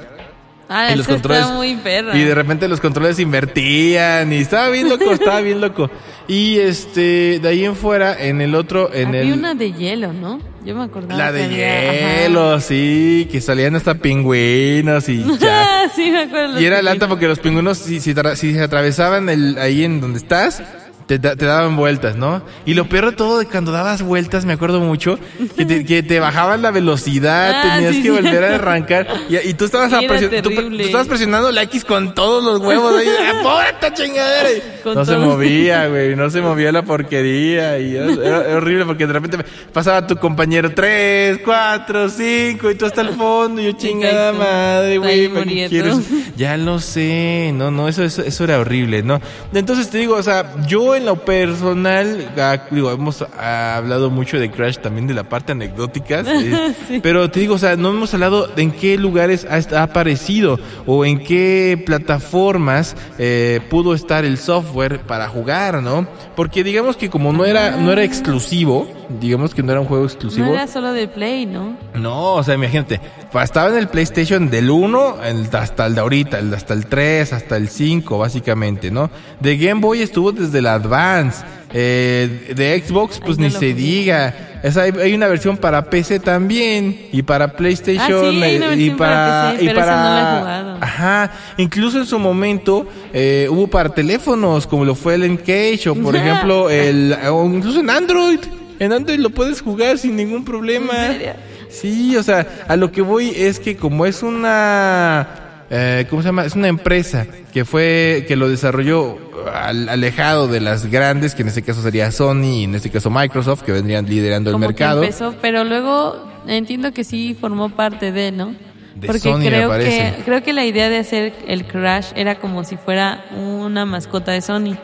[0.70, 2.14] Ah, y los controles muy perra.
[2.16, 5.90] y de repente los controles invertían y estaba bien loco estaba bien loco
[6.26, 10.12] y este de ahí en fuera en el otro en Había el una de hielo,
[10.12, 10.38] ¿no?
[10.66, 11.16] Yo me acordaba.
[11.16, 16.60] la de había- hielo sí que salían hasta pingüinos y ya sí, me acuerdo.
[16.60, 20.00] y era la lata porque los pingüinos si, si, si se atravesaban el, ahí en
[20.02, 20.62] donde estás
[21.08, 22.42] te, te daban vueltas, ¿no?
[22.66, 25.18] Y lo peor de todo cuando dabas vueltas, me acuerdo mucho,
[25.56, 29.06] que te, que te bajaban la velocidad, Ah, tenías sí, que volver a arrancar.
[29.28, 32.94] Y, y tú estabas a tú, tú estabas presionando la X con todos los huevos
[32.98, 33.08] ahí.
[33.08, 34.50] ¡Ah, ¡Por esta chingadera!
[34.84, 37.78] Con no se movía, güey, no se movía la porquería.
[37.78, 39.38] Y era, horrible porque de repente
[39.72, 43.60] pasaba tu compañero 3, 4, 5 y tú hasta el fondo.
[43.62, 45.70] Y yo, chingada madre, güey, ahí ¿para qué muriendo.
[45.70, 45.96] quieres?
[46.36, 49.20] Ya lo sé, no, no, eso, eso, eso era horrible, ¿no?
[49.52, 54.38] Entonces te digo, o sea, yo en lo personal, ah, digo, hemos ah, hablado mucho
[54.38, 57.00] de Crash también de la parte anecdótica, eh, Sí.
[57.02, 61.04] pero te digo, o sea, no hemos hablado de en qué lugares ha aparecido o
[61.04, 66.06] en qué plataformas eh, pudo estar el software para jugar, ¿no?
[66.36, 68.86] Porque digamos que como no era, no era exclusivo,
[69.20, 70.46] digamos que no era un juego exclusivo.
[70.46, 71.76] No era solo de Play, ¿no?
[71.94, 73.00] No, o sea, imagínate,
[73.42, 77.56] estaba en el PlayStation del 1 el- hasta el de ahorita, hasta el 3, hasta
[77.56, 79.10] el 5, básicamente, ¿no?
[79.40, 84.34] De Game Boy estuvo desde el Advance, eh, de Xbox, pues Ay, ni se diga.
[84.62, 88.90] Esa, hay, hay una versión para PC también, y para PlayStation, Ah, sí, eh, y
[88.90, 89.52] para para...
[89.52, 90.78] PC, y pero esa no he jugado.
[90.80, 95.94] Ajá, incluso en su momento eh, hubo para teléfonos, como lo fue el Encage, o
[95.94, 98.40] por ejemplo, el, o incluso en Android.
[98.78, 101.06] En Android lo puedes jugar sin ningún problema.
[101.06, 101.32] ¿En serio?
[101.68, 105.28] Sí, o sea, a lo que voy es que como es una...
[105.70, 106.44] eh, ¿Cómo se llama?
[106.44, 109.18] Es una empresa que fue, que lo desarrolló
[109.52, 113.10] al- alejado de las grandes, que en este caso sería Sony y en este caso
[113.10, 115.02] Microsoft, que vendrían liderando el Como que mercado.
[115.02, 118.54] empezó, pero luego entiendo que sí formó parte de, ¿no?
[118.94, 122.64] De Porque Sony, creo que creo que la idea de hacer el Crash era como
[122.64, 124.76] si fuera una mascota de Sony.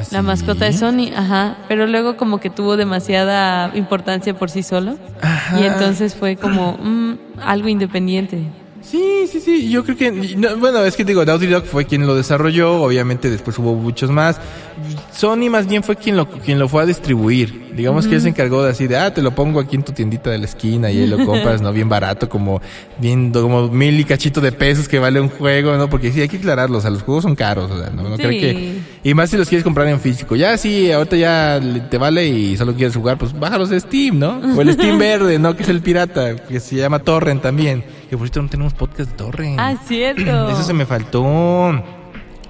[0.00, 4.62] ¿Ah, La mascota de Sony, ajá, pero luego como que tuvo demasiada importancia por sí
[4.62, 5.60] solo Ajá.
[5.60, 8.42] y entonces fue como mm, algo independiente.
[8.90, 9.70] Sí, sí, sí.
[9.70, 10.10] Yo creo que.
[10.10, 12.80] no, bueno, es que digo, Naughty Dog fue quien lo desarrolló.
[12.82, 14.40] Obviamente, después hubo muchos más.
[15.14, 17.68] Sony, más bien, fue quien lo, quien lo fue a distribuir.
[17.74, 19.92] Digamos que él se encargó de así de, ah, te lo pongo aquí en tu
[19.92, 21.72] tiendita de la esquina y ahí lo compras, ¿no?
[21.72, 22.60] Bien barato, como
[22.98, 25.88] bien, como mil y cachito de pesos que vale un juego, ¿no?
[25.90, 26.78] Porque sí, hay que aclararlo.
[26.78, 28.22] O sea, los juegos son caros, o sea, no, no Sí.
[28.22, 28.78] creo que.
[29.04, 30.34] Y más si los quieres comprar en físico.
[30.34, 34.40] Ya, sí, ahorita ya te vale y solo quieres jugar, pues bájalos de Steam, ¿no?
[34.56, 35.54] O el Steam verde, ¿no?
[35.56, 37.84] Que es el pirata, que se llama Torrent también.
[38.08, 39.58] Que por cierto no tenemos podcast de Torrent.
[39.60, 40.48] Ah, cierto.
[40.50, 41.82] Eso se me faltó.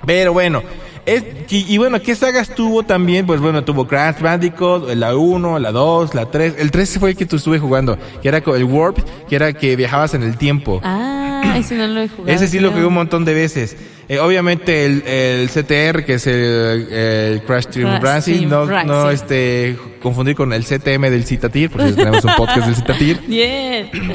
[0.07, 0.63] Pero bueno.
[1.07, 3.27] es- y, y bueno, ¿qué sagas tuvo también?
[3.27, 6.55] Pues bueno, tuvo Crash Bandicoot, la 1, la 2, la 3.
[6.59, 9.53] El 3 fue el que tú estuve jugando, que era con el Warp, que era
[9.53, 10.81] que viajabas en el tiempo.
[10.85, 12.29] Ah, ese no lo he jugado.
[12.35, 12.73] Ese sí lo creo.
[12.75, 13.77] jugué un montón de veces.
[14.09, 18.89] Eh, obviamente el, el CTR, que es el, el Crash Team Racing, no, Racing.
[18.89, 23.21] no este, confundir con el CTM del Citatir, porque tenemos un podcast del Citatir.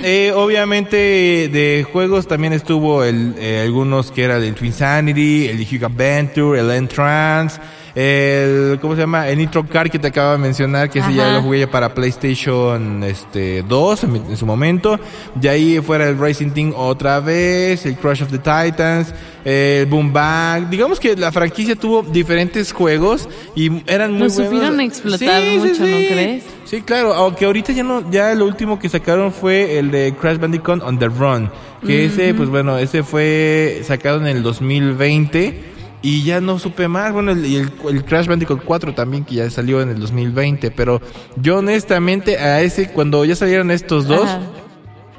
[0.05, 5.85] Eh, obviamente de juegos también estuvo el, eh, algunos que era el Twinsanity, el Hug
[5.85, 7.59] Adventure, el Entrance,
[7.95, 9.27] el ¿cómo se llama?
[9.29, 11.35] El Nitro Car que te acabo de mencionar, que ese ya Ajá.
[11.35, 14.99] lo jugué para PlayStation este 2 en, su momento.
[15.35, 19.13] De ahí fuera el Racing Team otra vez, el Crush of the Titans,
[19.45, 20.69] el Boom Bang.
[20.69, 24.51] Digamos que la franquicia tuvo diferentes juegos y eran muy Lo buenos.
[24.51, 26.43] supieron explotar mucho, ¿no crees?
[26.65, 30.39] Sí, claro, aunque ahorita ya no, ya lo último que sacaron fue el de Crash
[30.39, 31.51] Bandicoot on the Run,
[31.85, 35.72] que ese, pues bueno, ese fue sacado en el 2020
[36.03, 39.35] y ya no supe más, bueno, el- y el, el Crash Bandicoot 4 también que
[39.35, 41.01] ya salió en el 2020, pero
[41.37, 44.29] yo honestamente a ese, cuando ya salieron estos dos.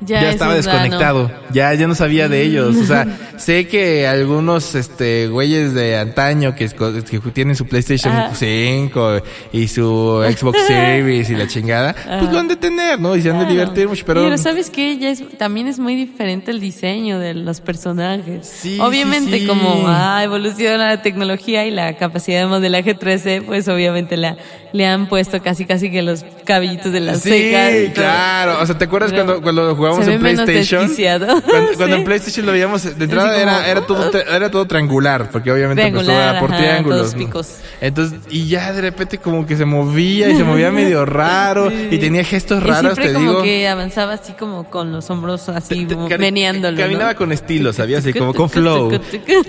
[0.01, 0.63] Ya, estaba ah, no.
[0.63, 3.07] desconectado, ya, ya no sabía de ellos, o sea,
[3.39, 8.35] sé que algunos, este, güeyes de antaño que, que tienen su PlayStation Ajá.
[8.35, 13.17] 5 y su Xbox Series y la chingada, pues lo han de tener, ¿no?
[13.17, 13.53] Y se han de Claro.
[13.55, 14.23] divertir mucho, pero...
[14.25, 18.47] Pero sabes que ya es, también es muy diferente el diseño de los personajes.
[18.47, 19.47] Sí, obviamente sí, sí.
[19.47, 24.37] como ah, evoluciona la tecnología y la capacidad de modelaje 3D, pues obviamente la,
[24.73, 27.95] le han puesto casi casi que los cabellitos de las Sí, todo.
[27.95, 28.59] claro.
[28.63, 30.89] O sea, ¿te acuerdas Pero cuando, cuando jugábamos en PlayStation?
[30.95, 31.43] Cuando,
[31.77, 31.93] cuando Sí.
[32.01, 35.51] en PlayStation lo veíamos, de entrada como- era, era, todo, tri- era todo triangular, porque
[35.53, 36.99] obviamente pues, Triangular, era por ajá, triángulos.
[36.99, 37.19] todos ¿no?
[37.19, 37.49] picos.
[37.81, 41.89] Entonces, y ya de repente como que se movía y se movía medio raro Sí.
[41.91, 43.43] y tenía gestos Y raros, te como digo.
[43.43, 45.87] que avanzaba así como con los hombros así
[46.19, 46.77] meneándolo.
[46.77, 47.19] Caminaba ¿no?
[47.19, 48.01] con estilo, ¿sabías?
[48.05, 48.91] Así como con flow.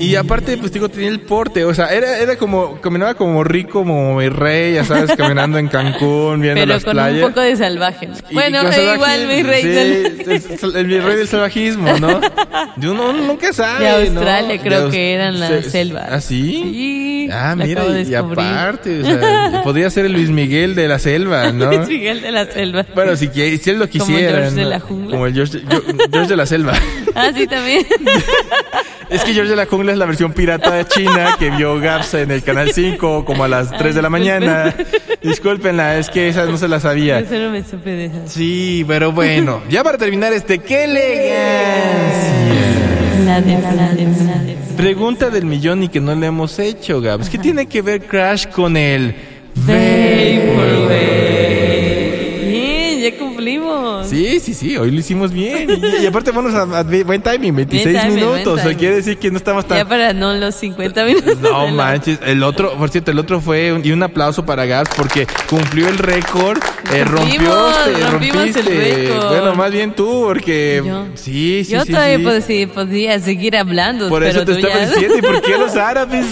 [0.00, 3.80] Y aparte, pues digo, tenía el porte, o sea, era, era como, caminaba como rico,
[3.80, 7.22] como mi rey, ya sabes, caminando en Cancún, viendo Pero las con playas.
[7.24, 8.06] un poco de salvaje.
[8.06, 8.14] ¿no?
[8.30, 12.20] Y- bueno, y salvajismo, igual mi rey sí, del- el, mi rey del salvajismo, ¿no?
[12.76, 14.20] Yo no, nunca sabe, De ¿no?
[14.20, 16.06] Australia De creo Aus- que eran la se- selva.
[16.10, 16.52] ¿Ah, sí?
[16.52, 20.74] Sí, Ah, mira, acabo de y, y aparte, o sea, podría ser el Luis Miguel
[20.74, 21.66] de la selva, ¿no?
[21.72, 22.86] Luis Miguel de la selva.
[22.94, 24.38] Bueno, si, si él lo Como quisiera.
[24.38, 24.68] George de ¿no?
[24.70, 25.10] la jungla.
[25.10, 25.60] Como el George,
[26.10, 26.72] George de la selva.
[27.14, 27.84] Ah, sí, también.
[29.10, 32.14] Es que George de la Jungla es la versión pirata de china que vio Gaps
[32.14, 34.74] en el canal 5 como a las 3 de la mañana.
[35.22, 37.18] Discúlpenla, es que esa no se la sabía.
[37.20, 38.32] Eso no me supe de esas.
[38.32, 42.48] Sí, pero bueno, ya para terminar este, ¡qué elegancia!
[44.76, 47.28] Pregunta del millón y que no le hemos hecho, Gabs.
[47.28, 49.14] ¿Qué tiene que ver Crash con el
[49.66, 51.17] Vaporwave.
[54.38, 55.68] Sí, sí, sí, hoy lo hicimos bien.
[55.98, 58.60] Y, y aparte, vamos a, a buen timing, 26 Buen timing, minutos.
[58.64, 59.78] O quiere decir que no estamos tan.
[59.78, 61.38] Ya para no los 50 minutos.
[61.40, 64.90] No manches, el otro, por cierto, el otro fue un, y un aplauso para Gabs
[64.96, 66.58] porque cumplió el récord,
[66.92, 69.08] eh, rompió, Rompimos, rompimos el rompiste.
[69.08, 69.28] récord.
[69.28, 71.06] Bueno, más bien tú, porque Yo.
[71.14, 72.24] sí, sí, Yo sí, todavía sí.
[72.24, 75.42] pod- sí, podría seguir hablando, Por eso pero te tú estaba ya- diciendo, ¿y por
[75.42, 76.26] qué los árabes?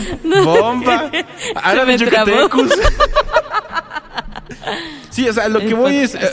[0.44, 1.10] Bomba.
[1.56, 2.68] Árabes yucatecos.
[5.16, 6.14] Sí, o sea, lo que voy es.
[6.14, 6.28] eh,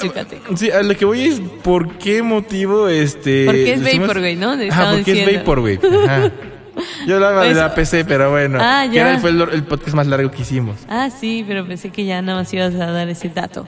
[0.56, 3.46] sí, a lo que voy es por qué motivo este.
[3.46, 4.52] Porque es Vaporwave, ¿no?
[4.72, 6.06] Ah, porque es.
[6.06, 6.32] Ajá.
[7.08, 8.58] Yo hablaba de Pues- la PC, pero bueno.
[8.62, 9.12] Ah, que ya.
[9.12, 10.76] era- fue el, el podcast más largo que hicimos.
[10.90, 13.66] Ah, sí, pero pensé que ya nada más ibas a dar ese dato.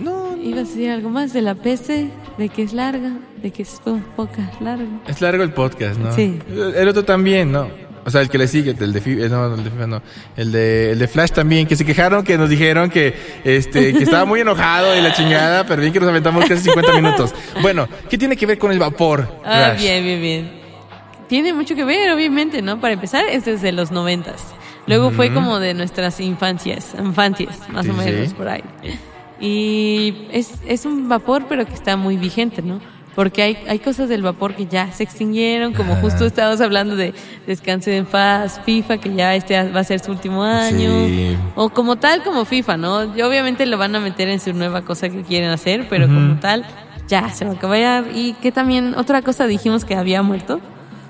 [0.00, 2.10] No, ¿Ibas a decir algo más de la PC?
[2.36, 3.12] ¿De que es larga?
[3.42, 4.84] ¿De que es un poco larga?
[5.08, 6.14] es largo el podcast, ¿no?
[6.14, 6.38] Sí.
[6.76, 7.70] El otro también, ¿no?
[8.08, 10.02] O sea, el que le sigue, el de FIFA, no, el de FIFA no.
[10.34, 14.02] El de, el de Flash también, que se quejaron, que nos dijeron que, este, que
[14.02, 17.34] estaba muy enojado y la chingada, pero bien que nos aventamos casi 50 minutos.
[17.60, 19.28] Bueno, ¿qué tiene que ver con el vapor?
[19.44, 20.52] Ah, bien, bien, bien.
[21.28, 22.80] Tiene mucho que ver, obviamente, ¿no?
[22.80, 24.42] Para empezar, es desde los noventas.
[24.86, 28.34] Luego fue como de nuestras infancias, infancias, más Sí, o menos sí.
[28.34, 28.64] por ahí.
[29.38, 32.80] Y es, es un vapor, pero que está muy vigente, ¿no?
[33.18, 37.12] Porque hay, hay cosas del vapor que ya se extinguieron, como justo estábamos hablando de
[37.48, 40.88] Descanse en Paz, FIFA, que ya este va a ser su último año.
[41.08, 41.36] Sí.
[41.56, 43.16] O como tal, como FIFA, ¿no?
[43.16, 46.38] Y obviamente lo van a meter en su nueva cosa que quieren hacer, pero como
[46.38, 46.64] tal,
[47.08, 48.04] ya se va a acabar.
[48.14, 50.60] Y que también, otra cosa dijimos que había muerto.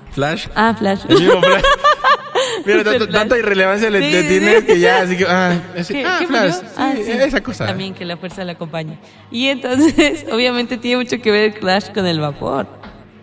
[0.09, 0.47] Flash.
[0.55, 1.01] Ah, Flash.
[1.09, 1.63] El mismo Flash.
[2.65, 4.65] Mira, El tanto- tanta irrelevancia le, le sí, tiene sí.
[4.65, 6.55] que ya, así que, ah, así, ¿Qué- ah, qué Flash.
[6.77, 7.11] Ah, sí.
[7.11, 7.65] Esa cosa.
[7.67, 8.97] También que la fuerza la acompañe.
[9.31, 12.67] Y entonces, obviamente tiene mucho que ver Clash con el vapor.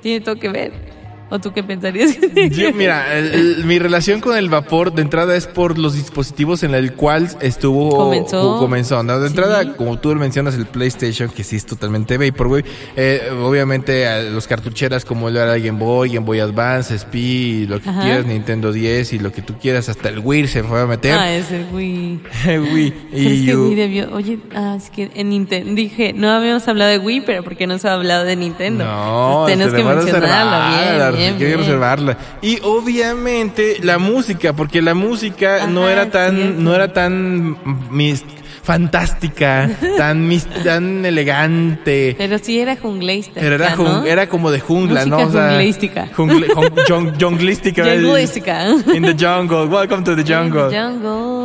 [0.02, 0.95] Tiene todo que ver.
[1.28, 2.16] ¿O tú qué pensarías?
[2.50, 6.62] Yo, mira, el- el- mi relación con el vapor de entrada es por los dispositivos
[6.62, 8.58] en el cual estuvo Comenzó.
[8.58, 9.18] comenzó, ¿no?
[9.18, 9.32] De Sí.
[9.34, 12.64] entrada, como tú mencionas, el PlayStation, que sí es totalmente Vaporwave.
[12.96, 17.80] Eh, obviamente, a los cartucheras como el era Game Boy, Game Boy Advance, SP, lo
[17.80, 18.02] que Ajá.
[18.02, 21.12] quieras, Nintendo 10 y lo que tú quieras, hasta el Wii se fue a meter.
[21.18, 22.20] ah, es el Wii.
[22.72, 23.56] Wii Pero y es que.
[23.56, 24.14] Wii debió.
[24.14, 25.74] Oye, ah, es que en Nintendo.
[25.74, 28.84] Dije, no habíamos hablado de Wii, pero ¿por qué no se ha hablado de Nintendo?
[28.84, 30.76] No, Entonces, tenemos que mencionarlo.
[30.78, 32.16] Bien, bien, hay que.
[32.42, 36.60] Y obviamente la música, porque la música no Ajá, era tan, cierto.
[36.62, 37.56] no era tan
[37.90, 38.24] mis-
[38.62, 42.14] fantástica, tan mis- tan elegante.
[42.18, 43.40] Pero sí era jungleística.
[43.40, 43.76] Pero era, ¿no?
[44.02, 45.22] jun- era como de jungla, Música ¿no?
[45.28, 46.08] O sea, jungleística.
[46.16, 47.84] jungle- jun- jun- junglística.
[47.84, 48.66] Jungleística.
[48.94, 49.66] In the jungle.
[49.68, 50.70] Welcome to the jungle.
[50.70, 51.35] Jungle.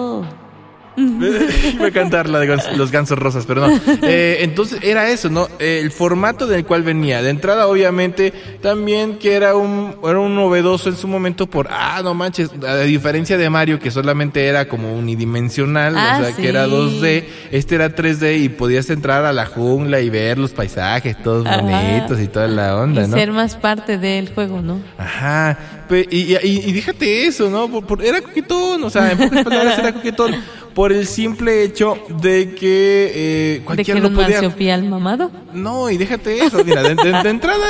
[1.73, 3.79] Iba a cantar la de los gansos rosas, pero no.
[4.03, 5.47] Eh, entonces era eso, ¿no?
[5.59, 7.21] Eh, el formato del cual venía.
[7.21, 12.01] De entrada, obviamente, también que era un, era un novedoso en su momento por, ah,
[12.03, 16.41] no manches, a diferencia de Mario, que solamente era como unidimensional, Ah, o sea, sí.
[16.41, 20.51] que era 2D, este era 3D y podías entrar a la jungla y ver los
[20.51, 21.61] paisajes todos Ajá.
[21.61, 23.15] bonitos y toda la onda, y ¿no?
[23.17, 24.81] ser más parte del juego, ¿no?
[24.97, 25.57] Ajá,
[25.89, 27.67] y, y, y- y déjate eso, ¿no?
[27.69, 30.35] Por- por- era coquetón, o sea, en pocas palabras era coquetón.
[30.73, 34.41] Por el simple hecho de que eh, De que lo un podía.
[34.41, 35.29] marsupial mamado.
[35.53, 37.65] No, y déjate eso, mira, de, de- de entrada,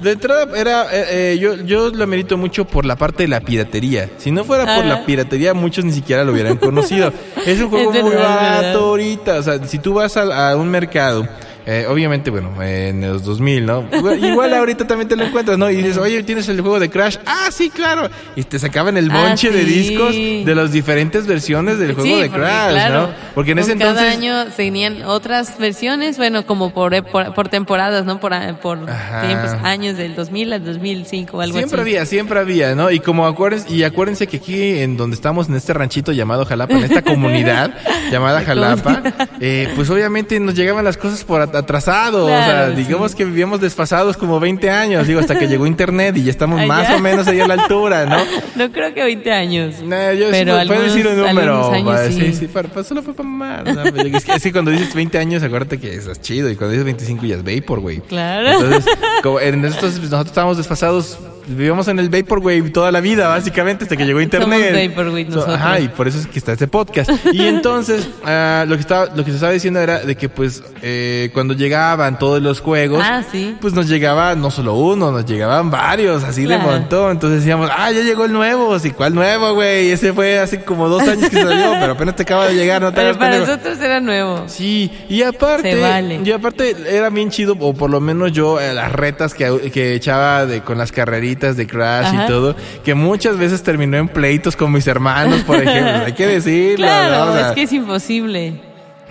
[0.00, 3.40] de entrada era, eh, eh, yo, yo lo merito mucho por la parte de la
[3.40, 4.08] piratería.
[4.16, 7.12] Si no fuera por la piratería, muchos ni siquiera lo hubieran conocido.
[7.44, 10.68] Es un juego Es muy barato ahorita, o sea, si tú vas a, a un
[10.70, 11.28] mercado,
[11.66, 13.84] eh, obviamente, bueno, eh, en los 2000, ¿no?
[13.92, 15.68] Igual- ahorita también te lo encuentras, ¿no?
[15.70, 17.16] Y dices, oye, ¿tienes el juego de Crash?
[17.26, 18.08] Ah, sí, claro.
[18.36, 22.22] Y te sacaban el Ah, bonche de discos de las diferentes versiones del juego Sí,
[22.22, 23.08] de Crash, claro, ¿no?
[23.34, 24.16] Porque en ese con cada entonces...
[24.16, 28.20] año tenían otras versiones, bueno, como por, por, por temporadas, ¿no?
[28.20, 31.90] Por, por tiempos, años del 2000 al 2005 o algo Siempre así.
[31.90, 32.90] había, siempre había, ¿no?
[32.90, 36.74] Y como acuérdense, y acuérdense que aquí en donde estamos, en este ranchito llamado Jalapa,
[36.74, 37.74] en esta comunidad
[38.12, 39.02] llamada Jalapa,
[39.40, 42.24] eh, pues obviamente nos llegaban las cosas por at- atrasado.
[42.24, 43.16] o sea, digamos sí.
[43.18, 46.90] que vivíamos desfasados como 20 años, digo, hasta que llegó internet y ya estamos más
[46.90, 48.16] o menos ahí a la altura, ¿no?
[48.56, 49.74] No creo que 20 años.
[49.82, 51.70] Nah, yo Pero sí, algunos- decir un número.
[51.72, 52.32] años sí, sí.
[52.34, 53.64] sí, para, para- solo fue para mamar.
[53.74, 53.82] ¿no?
[53.82, 56.48] Pero Es que, es que cuando dices 20 años, acuérdate que estás chido.
[56.50, 58.00] Y cuando dices 25 ya es vapor, güey.
[58.00, 58.52] Claro.
[58.52, 61.18] Entonces, como en estos, pues, nosotros estábamos desfasados.
[61.46, 64.48] Vivíamos en el Vaporwave toda la vida, básicamente, hasta que llegó Internet.
[64.74, 65.54] Somos Vaporwave So- nosotros.
[65.56, 67.08] ajá, y por eso es que está este podcast.
[67.32, 70.62] Y entonces, ah, lo, que estaba, lo que se estaba diciendo era de que, pues,
[70.82, 73.56] eh, cuando llegaban todos los juegos, Ah, sí.
[73.60, 76.64] pues nos llegaba no solo uno, nos llegaban varios, así Claro.
[76.64, 77.12] de montón.
[77.12, 78.74] Entonces decíamos, ah, ya llegó el nuevo.
[78.74, 79.90] Así, ¿cuál nuevo, güey?
[79.92, 82.90] Ese fue hace como dos años que salió, pero apenas te acaba de llegar, no
[82.92, 83.52] te Pero para pendejo.
[83.52, 84.44] nosotros era nuevo.
[84.48, 86.20] Sí, y aparte, vale.
[86.24, 89.94] y aparte era bien chido, o por lo menos yo, eh, las retas que, que
[89.94, 92.24] echaba de, con las carreritas de Crash Ajá.
[92.24, 96.06] y todo, que muchas veces terminó en pleitos con mis hermanos, por ejemplo.
[96.06, 97.30] Hay que decirlo, Claro, ¿no?
[97.30, 98.60] O sea, es que es imposible.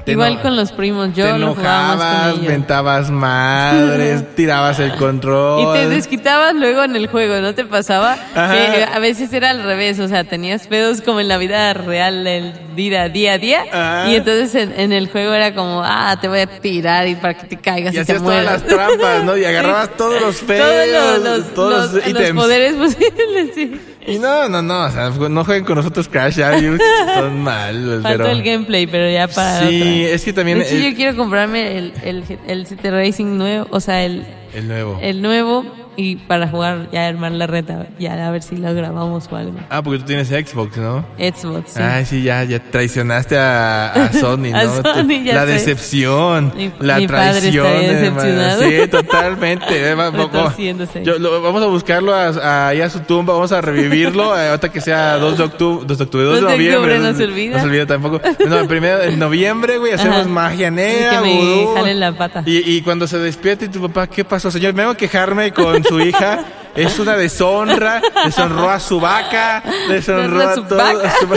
[0.06, 2.48] Te Igual con los primos, yo te enojabas, con ellos.
[2.54, 5.62] mentabas madres, tirabas el control.
[5.62, 8.16] Y te desquitabas luego en el juego, ¿no te pasaba?
[8.34, 12.26] Que a veces era al revés, o sea, tenías pedos como en la vida real,
[12.28, 13.64] el día, día a día.
[13.72, 14.10] Ajá.
[14.12, 17.34] Y entonces en, en el juego era como, ah, te voy a tirar y para
[17.34, 19.36] que te caigas y y, te hacías todas las trampas, ¿no?
[19.36, 22.40] Y agarrabas todos los feos, Todos los, los- todos los- los, los ítems.
[22.42, 23.82] poderes posibles, sí.
[24.08, 28.24] Y no, no, no, o sea, no jueguen con nosotros Crash, y son malos, Faltó
[28.24, 28.32] pero...
[28.32, 30.14] el gameplay, pero ya para Sí, otra.
[30.16, 30.60] es que también...
[30.60, 34.24] De hecho, el- yo quiero comprarme el, el, el City Racing nuevo, o sea, el,
[34.54, 35.00] el nuevo.
[35.02, 35.66] el nuevo
[35.98, 39.54] y para jugar, ya armar la reta, ya a ver si lo grabamos o algo.
[39.70, 41.06] Ah, porque tú tienes Xbox, ¿no?
[41.18, 41.82] Xbox, sí.
[41.82, 44.58] Ay, sí, ya, ya traicionaste a, a Sony, ¿no?
[44.58, 45.52] A Sony, ya la sé.
[45.54, 47.66] decepción, Mi- la mi padre traición.
[47.68, 47.88] hermano.
[47.88, 48.62] decepcionado.
[48.64, 49.66] Sí, totalmente.
[49.96, 51.04] Eh.
[51.04, 54.70] Yo- lo- vamos a buscarlo a, ahí a su tumba, vamos a revivirlo, eh, ahorita
[54.70, 57.00] que sea 2 de octubre, 2 de octubre, 2 de 2 de noviembre.
[57.00, 57.56] no se olvida.
[57.56, 58.22] No se olvida tampoco.
[58.48, 60.30] No, el primero en noviembre, güey, hacemos Ajá.
[60.30, 62.44] magia Y negra, que me jalen la pata.
[62.46, 64.74] Y, y cuando se despierte y tu papá, ¿qué pasó, señor?
[64.74, 66.40] Me vengo a quejarme con su hija.
[66.76, 71.06] Es una deshonra, deshonró a su vaca, deshonró ¿Deshonró a todo.
[71.06, 71.28] a su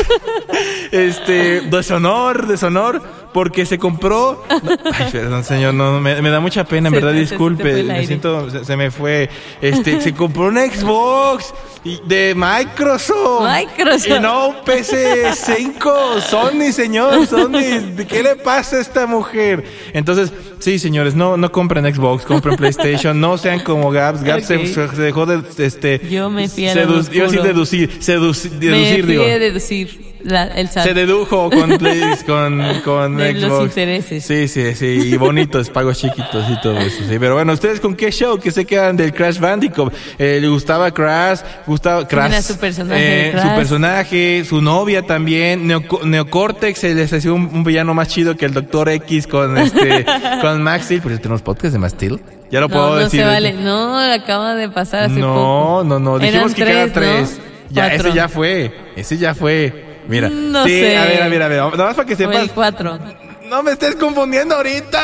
[0.91, 3.01] Este, deshonor, deshonor,
[3.39, 4.43] porque se compró.
[4.51, 7.85] no, ay, perdón, señor, no, me, me da mucha pena, en Se verdad, se disculpe.
[7.85, 9.31] Me siento, se, me fue.
[9.63, 11.55] Este, se compró un Xbox
[12.09, 13.49] de Microsoft.
[13.49, 14.09] Microsoft.
[14.09, 16.21] Y no un PC5.
[16.21, 17.79] Sony, señor, Sony.
[17.95, 19.63] ¿De qué le pasa a esta mujer?
[19.93, 23.21] Entonces, sí, señores, no, no compren Xbox, compren PlayStation.
[23.21, 24.25] No sean como Gaps.
[24.25, 24.59] Gaps se-
[25.01, 26.01] dejó de, este.
[26.11, 27.43] Yo me fui a sedu- Iba a decir oscuro.
[27.45, 29.23] deducir, seducir, me deducir, fui digo.
[29.23, 30.08] a deducir.
[30.23, 30.85] La- el SAT.
[30.85, 31.79] Se dedujo con, con,
[32.85, 34.25] con De los intereses.
[34.25, 34.87] Sí, sí, sí.
[35.13, 37.05] Y bonitos, pagos chiquitos y todo eso.
[37.09, 37.17] Sí.
[37.19, 38.39] Pero bueno, ¿ustedes con qué show?
[38.39, 39.93] que se quedan del Crash Bandicoot?
[40.19, 41.41] Eh, ¿Le gustaba Crash?
[41.67, 42.43] ¿Gustaba Crash?
[42.43, 43.43] su personaje Eh, Crash?
[43.49, 45.67] Su personaje, su novia también.
[45.69, 49.57] Neoco- Neocortex se les hacía un, un villano más chido que el Doctor X con
[49.59, 50.05] este,
[50.41, 51.01] con Max Steel.
[51.03, 52.21] Por eso tenemos podcast de Max Steel.
[52.51, 53.21] Ya lo No, puedo no decir.
[53.21, 53.53] se vale.
[53.53, 55.85] No, acaba de pasar hace No, poco.
[55.85, 56.17] no, no.
[56.17, 57.39] Eran Dijimos que quedan tres, tres.
[57.39, 57.49] ¿no?
[57.71, 58.09] Ya, Cuatro.
[58.09, 58.75] ese ya fue.
[58.97, 59.85] Ese ya fue.
[60.09, 60.29] Mira.
[60.31, 60.97] No sí, sé.
[60.97, 61.59] a ver, a ver, a ver.
[61.59, 62.43] Nada más para que sepas.
[62.43, 62.99] el 4.
[63.49, 65.01] No me estés confundiendo ahorita.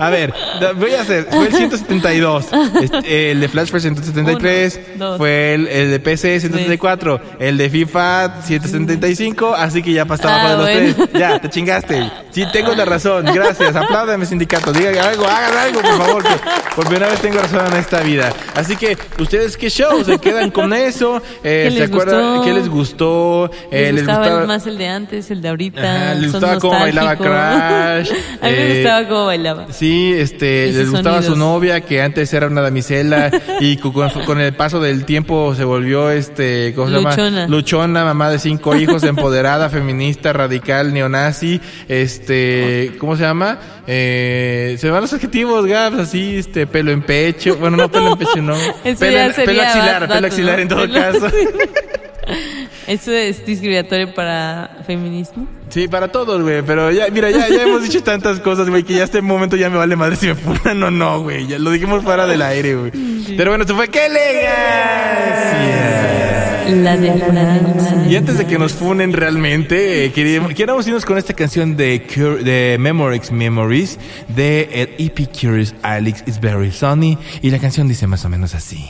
[0.00, 0.32] A ver,
[0.76, 1.26] voy a hacer.
[1.30, 2.46] Fue el 172.
[2.82, 4.80] Este, el de Flash fue el 173.
[4.96, 5.18] Uno, dos.
[5.18, 7.20] fue el, el de PC 174.
[7.38, 9.54] El de FIFA 175.
[9.54, 11.06] Así que ya pasaba Ah, de los bueno.
[11.10, 11.20] tres.
[11.20, 12.10] Ya, te chingaste.
[12.30, 13.24] Sí, tengo la razón.
[13.32, 13.74] Gracias.
[13.76, 14.72] Apláudame, sindicato.
[14.72, 16.22] Digan algo, hagan algo, por favor.
[16.22, 18.32] Que por primera vez tengo razón en esta vida.
[18.54, 20.04] Así que, ¿ustedes qué show?
[20.04, 21.22] ¿Se quedan con eso?
[21.44, 22.22] Eh, ¿Qué ¿Se les acuerdan?
[22.36, 22.44] gustó?
[22.44, 23.50] ¿Qué les gustó?
[23.70, 25.80] Eh, Les gustaba más el de antes, el de ahorita.
[25.80, 27.67] Ajá, les son gustaba cómo bailaba nostálgicos.
[28.40, 29.66] A mí me eh, gustaba cómo bailaba.
[29.72, 33.92] Sí, este, les gustaba su novia, que antes era una damisela, y con,
[34.24, 37.10] con el paso del tiempo se volvió, este, ¿cómo se llama?
[37.10, 37.46] Luchona.
[37.48, 43.58] Luchona, mamá de cinco hijos, empoderada, feminista, radical, neonazi, este, ¿cómo se llama?
[43.86, 48.18] Eh, se van los adjetivos, Gabs, así, este, pelo en pecho, bueno, no pelo en
[48.18, 48.54] pecho, no.
[48.82, 51.26] Pelo, pelo axilar, dato, pelo axilar en todo Pelo- caso.
[52.88, 55.46] Eso es discriminatorio para feminismo.
[55.68, 56.62] Sí, para todos, güey.
[56.62, 59.68] Pero ya, mira, ya, ya hemos dicho tantas cosas, güey, que ya este momento ya
[59.68, 61.46] me vale madre si me funan o no, güey.
[61.46, 62.90] Ya lo dijimos fuera del aire, güey.
[63.36, 63.88] Pero bueno, se fue.
[63.88, 65.74] ¡Qué elegancia!
[66.82, 68.08] La de.
[68.10, 72.06] Y antes de que nos funen realmente, eh, queríamos, queríamos irnos con esta canción de,
[72.06, 77.18] Cur- de Memorex Memories de el EP Curious Alex Is Very Sunny.
[77.42, 78.84] Y la canción dice más o menos así.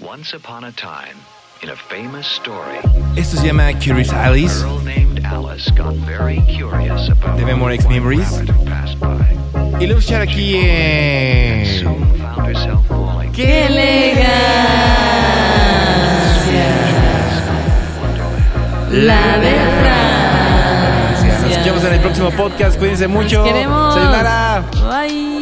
[0.00, 1.14] Once upon a time,
[1.62, 2.78] in a famous story,
[3.16, 4.62] Esto se llama Curious a Alice.
[4.62, 8.42] girl named Alice got very curious about The Memorex Memories.
[9.80, 11.66] Y lo escuchar aquí en...
[13.32, 14.26] ¡Qué elegancia!
[18.92, 21.38] La de Francia.
[21.42, 22.78] Nos escuchamos en el próximo podcast.
[22.78, 23.42] Cuídense mucho.
[23.42, 23.94] Los queremos.
[23.94, 24.64] Sayonara.
[24.88, 25.35] Bye.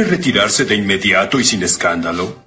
[0.00, 2.39] ¿Quiere retirarse de inmediato y sin escándalo?